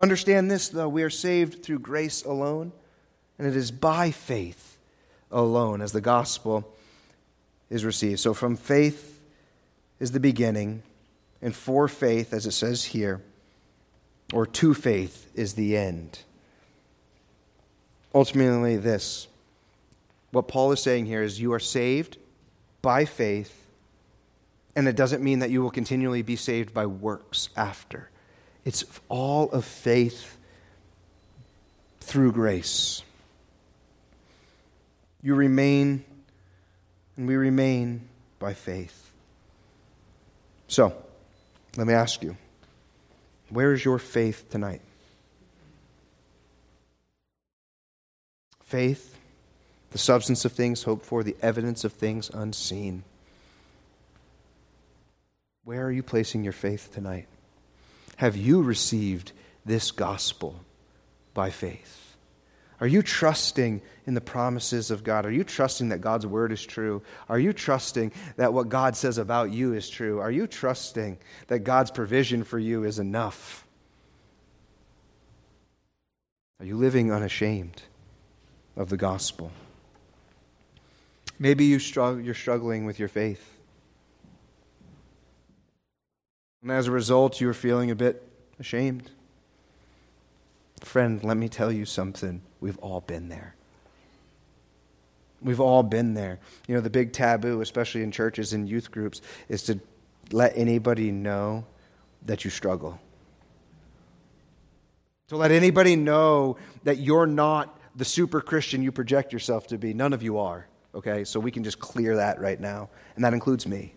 Understand 0.00 0.50
this, 0.50 0.70
though, 0.70 0.88
we 0.88 1.02
are 1.02 1.10
saved 1.10 1.62
through 1.62 1.78
grace 1.78 2.24
alone, 2.24 2.72
and 3.38 3.46
it 3.46 3.54
is 3.54 3.70
by 3.70 4.10
faith 4.10 4.71
alone, 5.32 5.80
as 5.80 5.92
the 5.92 6.00
gospel 6.00 6.72
is 7.70 7.84
received. 7.84 8.20
So 8.20 8.34
from 8.34 8.56
faith 8.56 9.20
is 9.98 10.12
the 10.12 10.20
beginning, 10.20 10.82
and 11.40 11.54
for 11.54 11.88
faith, 11.88 12.32
as 12.32 12.46
it 12.46 12.52
says 12.52 12.84
here, 12.84 13.22
or 14.32 14.46
to 14.46 14.74
faith 14.74 15.30
is 15.34 15.54
the 15.54 15.76
end. 15.76 16.20
Ultimately, 18.14 18.76
this 18.76 19.28
what 20.30 20.48
Paul 20.48 20.72
is 20.72 20.80
saying 20.80 21.06
here 21.06 21.22
is 21.22 21.40
you 21.40 21.52
are 21.52 21.60
saved 21.60 22.16
by 22.80 23.04
faith, 23.04 23.66
and 24.74 24.88
it 24.88 24.96
doesn't 24.96 25.22
mean 25.22 25.40
that 25.40 25.50
you 25.50 25.62
will 25.62 25.70
continually 25.70 26.22
be 26.22 26.36
saved 26.36 26.72
by 26.72 26.86
works 26.86 27.50
after. 27.54 28.10
It's 28.64 28.84
all 29.08 29.50
of 29.50 29.64
faith 29.64 30.38
through 32.00 32.32
grace. 32.32 33.02
You 35.22 35.34
remain 35.34 36.04
and 37.16 37.26
we 37.26 37.36
remain 37.36 38.08
by 38.38 38.54
faith. 38.54 39.10
So, 40.66 40.96
let 41.76 41.86
me 41.86 41.94
ask 41.94 42.22
you 42.22 42.36
where 43.48 43.72
is 43.72 43.84
your 43.84 43.98
faith 43.98 44.50
tonight? 44.50 44.80
Faith, 48.64 49.18
the 49.90 49.98
substance 49.98 50.44
of 50.46 50.52
things 50.52 50.84
hoped 50.84 51.04
for, 51.04 51.22
the 51.22 51.36
evidence 51.42 51.84
of 51.84 51.92
things 51.92 52.30
unseen. 52.30 53.04
Where 55.64 55.84
are 55.84 55.92
you 55.92 56.02
placing 56.02 56.42
your 56.42 56.54
faith 56.54 56.90
tonight? 56.92 57.28
Have 58.16 58.36
you 58.36 58.62
received 58.62 59.32
this 59.64 59.90
gospel 59.90 60.64
by 61.34 61.50
faith? 61.50 62.01
Are 62.82 62.88
you 62.88 63.00
trusting 63.00 63.80
in 64.08 64.14
the 64.14 64.20
promises 64.20 64.90
of 64.90 65.04
God? 65.04 65.24
Are 65.24 65.30
you 65.30 65.44
trusting 65.44 65.90
that 65.90 66.00
God's 66.00 66.26
word 66.26 66.50
is 66.50 66.66
true? 66.66 67.00
Are 67.28 67.38
you 67.38 67.52
trusting 67.52 68.10
that 68.38 68.52
what 68.52 68.70
God 68.70 68.96
says 68.96 69.18
about 69.18 69.52
you 69.52 69.72
is 69.72 69.88
true? 69.88 70.18
Are 70.18 70.32
you 70.32 70.48
trusting 70.48 71.16
that 71.46 71.60
God's 71.60 71.92
provision 71.92 72.42
for 72.42 72.58
you 72.58 72.82
is 72.82 72.98
enough? 72.98 73.64
Are 76.58 76.66
you 76.66 76.76
living 76.76 77.12
unashamed 77.12 77.82
of 78.74 78.88
the 78.88 78.96
gospel? 78.96 79.52
Maybe 81.38 81.66
you 81.66 81.78
you're 81.78 82.34
struggling 82.34 82.84
with 82.84 82.98
your 82.98 83.08
faith. 83.08 83.58
And 86.62 86.72
as 86.72 86.88
a 86.88 86.90
result, 86.90 87.40
you're 87.40 87.54
feeling 87.54 87.92
a 87.92 87.94
bit 87.94 88.28
ashamed. 88.58 89.08
Friend, 90.80 91.22
let 91.22 91.36
me 91.36 91.48
tell 91.48 91.70
you 91.70 91.84
something. 91.84 92.42
We've 92.62 92.78
all 92.78 93.00
been 93.00 93.28
there. 93.28 93.56
We've 95.42 95.58
all 95.58 95.82
been 95.82 96.14
there. 96.14 96.38
You 96.68 96.76
know, 96.76 96.80
the 96.80 96.90
big 96.90 97.12
taboo, 97.12 97.60
especially 97.60 98.04
in 98.04 98.12
churches 98.12 98.52
and 98.52 98.68
youth 98.68 98.92
groups, 98.92 99.20
is 99.48 99.64
to 99.64 99.80
let 100.30 100.56
anybody 100.56 101.10
know 101.10 101.64
that 102.24 102.44
you 102.44 102.50
struggle. 102.50 103.00
To 105.26 105.36
let 105.36 105.50
anybody 105.50 105.96
know 105.96 106.56
that 106.84 106.98
you're 106.98 107.26
not 107.26 107.76
the 107.96 108.04
super 108.04 108.40
Christian 108.40 108.80
you 108.80 108.92
project 108.92 109.32
yourself 109.32 109.66
to 109.66 109.76
be. 109.76 109.92
None 109.92 110.12
of 110.12 110.22
you 110.22 110.38
are, 110.38 110.68
okay? 110.94 111.24
So 111.24 111.40
we 111.40 111.50
can 111.50 111.64
just 111.64 111.80
clear 111.80 112.14
that 112.14 112.40
right 112.40 112.60
now, 112.60 112.90
and 113.16 113.24
that 113.24 113.34
includes 113.34 113.66
me. 113.66 113.92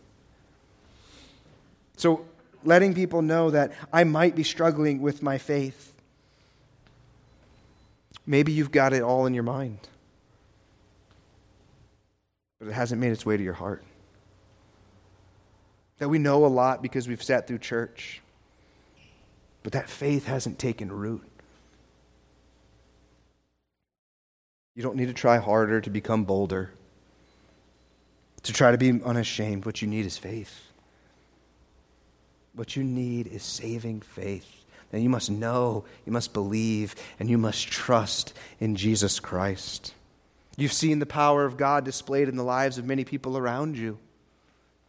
So 1.98 2.26
letting 2.64 2.96
people 2.96 3.22
know 3.22 3.52
that 3.52 3.74
I 3.94 4.06
might 4.06 4.36
be 4.36 4.44
struggling 4.44 5.04
with 5.04 5.22
my 5.22 5.38
faith 5.38 5.95
Maybe 8.26 8.52
you've 8.52 8.72
got 8.72 8.94
it 8.94 9.04
all 9.04 9.26
in 9.26 9.34
your 9.34 9.44
mind, 9.44 9.80
but 12.60 12.68
it 12.68 12.74
hasn't 12.74 13.00
made 13.00 13.12
its 13.12 13.26
way 13.26 13.38
to 13.38 13.44
your 13.44 13.54
heart. 13.54 13.84
That 16.00 16.10
we 16.10 16.18
know 16.18 16.46
a 16.46 16.48
lot 16.48 16.82
because 16.82 17.08
we've 17.08 17.22
sat 17.24 17.48
through 17.48 17.60
church, 17.60 18.22
but 19.64 19.74
that 19.74 19.90
faith 19.90 20.26
hasn't 20.26 20.58
taken 20.58 20.92
root. 20.92 21.24
You 24.76 24.84
don't 24.84 24.98
need 24.98 25.08
to 25.08 25.14
try 25.14 25.38
harder 25.38 25.80
to 25.80 25.90
become 25.90 26.26
bolder, 26.26 26.72
to 28.44 28.52
try 28.52 28.72
to 28.72 28.78
be 28.78 29.02
unashamed. 29.04 29.66
What 29.66 29.82
you 29.82 29.88
need 29.88 30.06
is 30.06 30.18
faith. 30.18 30.72
What 32.54 32.76
you 32.76 32.84
need 32.84 33.28
is 33.28 33.44
saving 33.44 34.02
faith 34.02 34.65
then 34.92 35.02
you 35.02 35.10
must 35.10 35.30
know, 35.30 35.86
you 36.06 36.12
must 36.12 36.34
believe, 36.34 36.96
and 37.20 37.30
you 37.30 37.38
must 37.38 37.68
trust 37.68 38.34
in 38.60 38.76
Jesus 38.76 39.20
Christ. 39.20 39.94
You've 40.58 40.74
seen 40.74 41.00
the 41.00 41.06
power 41.06 41.46
of 41.46 41.58
God 41.58 41.84
displayed 41.84 42.30
in 42.30 42.36
the 42.36 42.44
lives 42.44 42.78
of 42.78 42.86
many 42.86 43.04
people 43.04 43.38
around 43.38 43.78
you. 43.78 43.98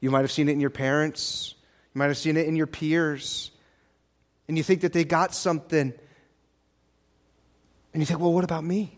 You 0.00 0.10
might 0.10 0.20
have 0.20 0.30
seen 0.30 0.48
it 0.48 0.52
in 0.52 0.60
your 0.60 0.70
parents, 0.70 1.54
you 1.94 1.98
might 1.98 2.06
have 2.06 2.18
seen 2.18 2.36
it 2.36 2.46
in 2.46 2.56
your 2.56 2.66
peers, 2.66 3.50
and 4.48 4.56
you 4.56 4.62
think 4.62 4.82
that 4.82 4.92
they 4.92 5.04
got 5.04 5.34
something. 5.34 5.92
And 7.92 8.02
you 8.02 8.06
think, 8.06 8.20
well, 8.20 8.32
what 8.32 8.44
about 8.44 8.62
me? 8.62 8.96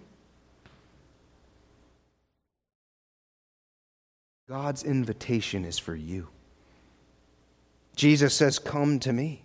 God's 4.48 4.82
invitation 4.82 5.64
is 5.64 5.78
for 5.78 5.94
you. 5.94 6.28
Jesus 7.94 8.34
says, 8.34 8.58
Come 8.58 8.98
to 9.00 9.12
me. 9.12 9.42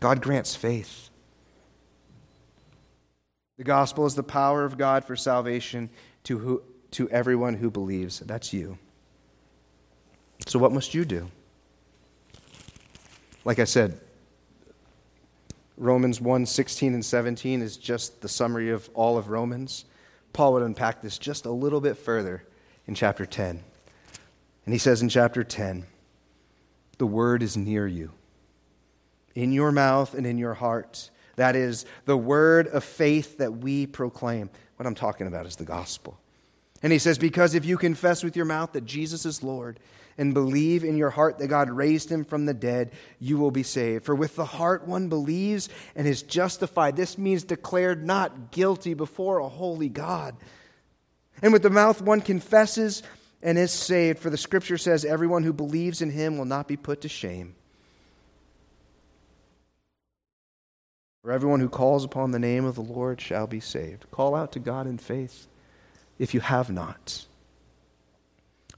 God 0.00 0.22
grants 0.22 0.54
faith. 0.54 1.10
The 3.56 3.64
gospel 3.64 4.06
is 4.06 4.14
the 4.14 4.22
power 4.22 4.64
of 4.64 4.78
God 4.78 5.04
for 5.04 5.16
salvation 5.16 5.90
to, 6.24 6.38
who, 6.38 6.62
to 6.92 7.10
everyone 7.10 7.54
who 7.54 7.70
believes. 7.70 8.20
That's 8.20 8.52
you. 8.52 8.78
So, 10.46 10.58
what 10.58 10.72
must 10.72 10.94
you 10.94 11.04
do? 11.04 11.28
Like 13.44 13.58
I 13.58 13.64
said, 13.64 14.00
Romans 15.76 16.20
1 16.20 16.46
16 16.46 16.94
and 16.94 17.04
17 17.04 17.62
is 17.62 17.76
just 17.76 18.20
the 18.20 18.28
summary 18.28 18.70
of 18.70 18.88
all 18.94 19.18
of 19.18 19.28
Romans. 19.28 19.84
Paul 20.32 20.52
would 20.54 20.62
unpack 20.62 21.00
this 21.00 21.18
just 21.18 21.46
a 21.46 21.50
little 21.50 21.80
bit 21.80 21.96
further 21.96 22.44
in 22.86 22.94
chapter 22.94 23.26
10. 23.26 23.62
And 24.64 24.74
he 24.74 24.78
says 24.78 25.02
in 25.02 25.08
chapter 25.08 25.42
10, 25.42 25.86
the 26.98 27.06
word 27.06 27.42
is 27.42 27.56
near 27.56 27.86
you, 27.86 28.12
in 29.38 29.52
your 29.52 29.70
mouth 29.70 30.14
and 30.14 30.26
in 30.26 30.36
your 30.36 30.54
heart. 30.54 31.10
That 31.36 31.54
is 31.54 31.86
the 32.06 32.16
word 32.16 32.66
of 32.66 32.82
faith 32.82 33.38
that 33.38 33.58
we 33.58 33.86
proclaim. 33.86 34.50
What 34.76 34.86
I'm 34.86 34.96
talking 34.96 35.28
about 35.28 35.46
is 35.46 35.54
the 35.54 35.64
gospel. 35.64 36.18
And 36.82 36.92
he 36.92 36.98
says, 36.98 37.18
Because 37.18 37.54
if 37.54 37.64
you 37.64 37.78
confess 37.78 38.24
with 38.24 38.34
your 38.34 38.46
mouth 38.46 38.72
that 38.72 38.84
Jesus 38.84 39.24
is 39.24 39.44
Lord 39.44 39.78
and 40.16 40.34
believe 40.34 40.82
in 40.82 40.96
your 40.96 41.10
heart 41.10 41.38
that 41.38 41.46
God 41.46 41.70
raised 41.70 42.10
him 42.10 42.24
from 42.24 42.46
the 42.46 42.54
dead, 42.54 42.90
you 43.20 43.38
will 43.38 43.52
be 43.52 43.62
saved. 43.62 44.04
For 44.04 44.14
with 44.16 44.34
the 44.34 44.44
heart 44.44 44.88
one 44.88 45.08
believes 45.08 45.68
and 45.94 46.08
is 46.08 46.22
justified. 46.22 46.96
This 46.96 47.16
means 47.16 47.44
declared 47.44 48.04
not 48.04 48.50
guilty 48.50 48.94
before 48.94 49.38
a 49.38 49.48
holy 49.48 49.88
God. 49.88 50.36
And 51.42 51.52
with 51.52 51.62
the 51.62 51.70
mouth 51.70 52.02
one 52.02 52.22
confesses 52.22 53.04
and 53.40 53.56
is 53.56 53.70
saved. 53.70 54.18
For 54.18 54.30
the 54.30 54.36
scripture 54.36 54.78
says, 54.78 55.04
Everyone 55.04 55.44
who 55.44 55.52
believes 55.52 56.02
in 56.02 56.10
him 56.10 56.38
will 56.38 56.44
not 56.44 56.66
be 56.66 56.76
put 56.76 57.02
to 57.02 57.08
shame. 57.08 57.54
For 61.28 61.34
everyone 61.34 61.60
who 61.60 61.68
calls 61.68 62.04
upon 62.04 62.30
the 62.30 62.38
name 62.38 62.64
of 62.64 62.74
the 62.74 62.80
Lord 62.80 63.20
shall 63.20 63.46
be 63.46 63.60
saved. 63.60 64.10
Call 64.10 64.34
out 64.34 64.50
to 64.52 64.58
God 64.58 64.86
in 64.86 64.96
faith 64.96 65.46
if 66.18 66.32
you 66.32 66.40
have 66.40 66.70
not. 66.70 67.26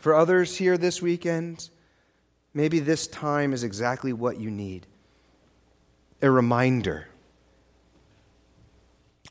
For 0.00 0.16
others 0.16 0.56
here 0.56 0.76
this 0.76 1.00
weekend, 1.00 1.70
maybe 2.52 2.80
this 2.80 3.06
time 3.06 3.52
is 3.52 3.62
exactly 3.62 4.12
what 4.12 4.40
you 4.40 4.50
need 4.50 4.88
a 6.20 6.28
reminder. 6.28 7.06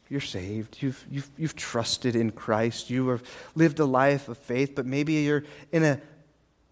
You're 0.07 0.21
saved. 0.21 0.81
You've, 0.81 1.05
you've, 1.11 1.29
you've 1.37 1.55
trusted 1.57 2.15
in 2.15 2.31
Christ. 2.31 2.89
You 2.89 3.09
have 3.09 3.23
lived 3.53 3.79
a 3.79 3.85
life 3.85 4.29
of 4.29 4.37
faith, 4.37 4.75
but 4.75 4.85
maybe 4.85 5.15
you're 5.15 5.43
in 5.73 5.83
a 5.83 5.99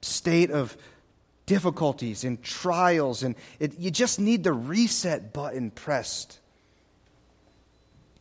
state 0.02 0.52
of 0.52 0.78
difficulties 1.48 2.24
and 2.24 2.44
trials, 2.44 3.24
and 3.24 3.36
it, 3.60 3.80
you 3.80 3.90
just 3.90 4.20
need 4.20 4.44
the 4.44 4.54
reset 4.54 5.34
button 5.34 5.72
pressed 5.72 6.40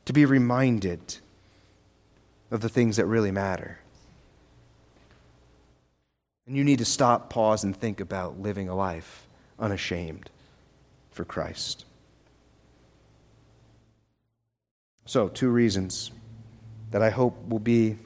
to 0.07 0.15
be 0.15 0.25
reminded 0.25 1.19
of 2.51 2.63
the 2.63 2.69
things 2.71 2.97
that 2.97 3.05
really 3.05 3.33
matter. 3.33 3.79
And 6.47 6.57
you 6.57 6.65
need 6.65 6.79
to 6.79 6.85
stop, 6.85 7.29
pause, 7.29 7.65
and 7.65 7.77
think 7.77 8.01
about 8.01 8.41
living 8.41 8.69
a 8.69 8.75
life 8.75 9.27
unashamed 9.59 10.31
for 11.11 11.25
Christ. 11.25 11.85
So, 15.05 15.29
two 15.29 15.51
reasons 15.51 16.13
that 16.93 17.03
I 17.03 17.11
hope 17.11 17.49
will 17.49 17.59
be 17.59 17.97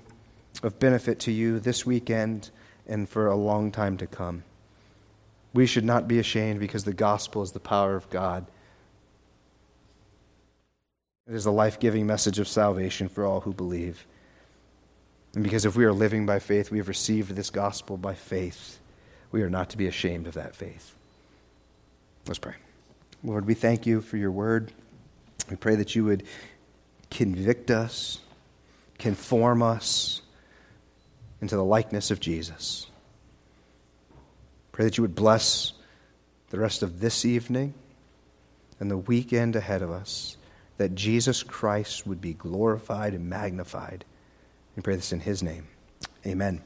of 0.62 0.78
benefit 0.78 1.20
to 1.20 1.32
you 1.32 1.60
this 1.60 1.84
weekend 1.84 2.50
and 2.86 3.08
for 3.08 3.26
a 3.26 3.36
long 3.36 3.70
time 3.70 3.98
to 3.98 4.06
come. 4.06 4.42
We 5.52 5.66
should 5.66 5.84
not 5.84 6.06
be 6.06 6.18
ashamed 6.18 6.60
because 6.60 6.84
the 6.84 6.92
gospel 6.92 7.42
is 7.42 7.52
the 7.52 7.60
power 7.60 7.96
of 7.96 8.08
God. 8.10 8.46
It 11.28 11.34
is 11.34 11.46
a 11.46 11.50
life 11.50 11.78
giving 11.78 12.06
message 12.06 12.38
of 12.38 12.48
salvation 12.48 13.08
for 13.08 13.24
all 13.24 13.40
who 13.40 13.52
believe. 13.52 14.06
And 15.34 15.44
because 15.44 15.64
if 15.64 15.76
we 15.76 15.84
are 15.84 15.92
living 15.92 16.26
by 16.26 16.38
faith, 16.38 16.70
we 16.70 16.78
have 16.78 16.88
received 16.88 17.34
this 17.34 17.50
gospel 17.50 17.96
by 17.96 18.14
faith, 18.14 18.80
we 19.30 19.42
are 19.42 19.50
not 19.50 19.70
to 19.70 19.76
be 19.76 19.86
ashamed 19.86 20.26
of 20.26 20.34
that 20.34 20.56
faith. 20.56 20.94
Let's 22.26 22.38
pray. 22.38 22.54
Lord, 23.22 23.46
we 23.46 23.54
thank 23.54 23.86
you 23.86 24.00
for 24.00 24.16
your 24.16 24.30
word. 24.30 24.72
We 25.48 25.56
pray 25.56 25.76
that 25.76 25.94
you 25.94 26.04
would 26.04 26.24
convict 27.10 27.70
us, 27.70 28.20
conform 28.98 29.62
us 29.62 30.22
into 31.40 31.56
the 31.56 31.64
likeness 31.64 32.10
of 32.10 32.20
Jesus. 32.20 32.86
Pray 34.72 34.84
that 34.84 34.96
you 34.96 35.02
would 35.02 35.14
bless 35.14 35.72
the 36.50 36.58
rest 36.58 36.82
of 36.82 37.00
this 37.00 37.24
evening 37.24 37.74
and 38.78 38.90
the 38.90 38.98
weekend 38.98 39.56
ahead 39.56 39.82
of 39.82 39.90
us, 39.90 40.36
that 40.78 40.94
Jesus 40.94 41.42
Christ 41.42 42.06
would 42.06 42.20
be 42.20 42.34
glorified 42.34 43.14
and 43.14 43.28
magnified 43.28 44.04
we 44.76 44.82
pray 44.82 44.96
this 44.96 45.12
in 45.12 45.20
his 45.20 45.42
name. 45.42 45.68
Amen. 46.26 46.62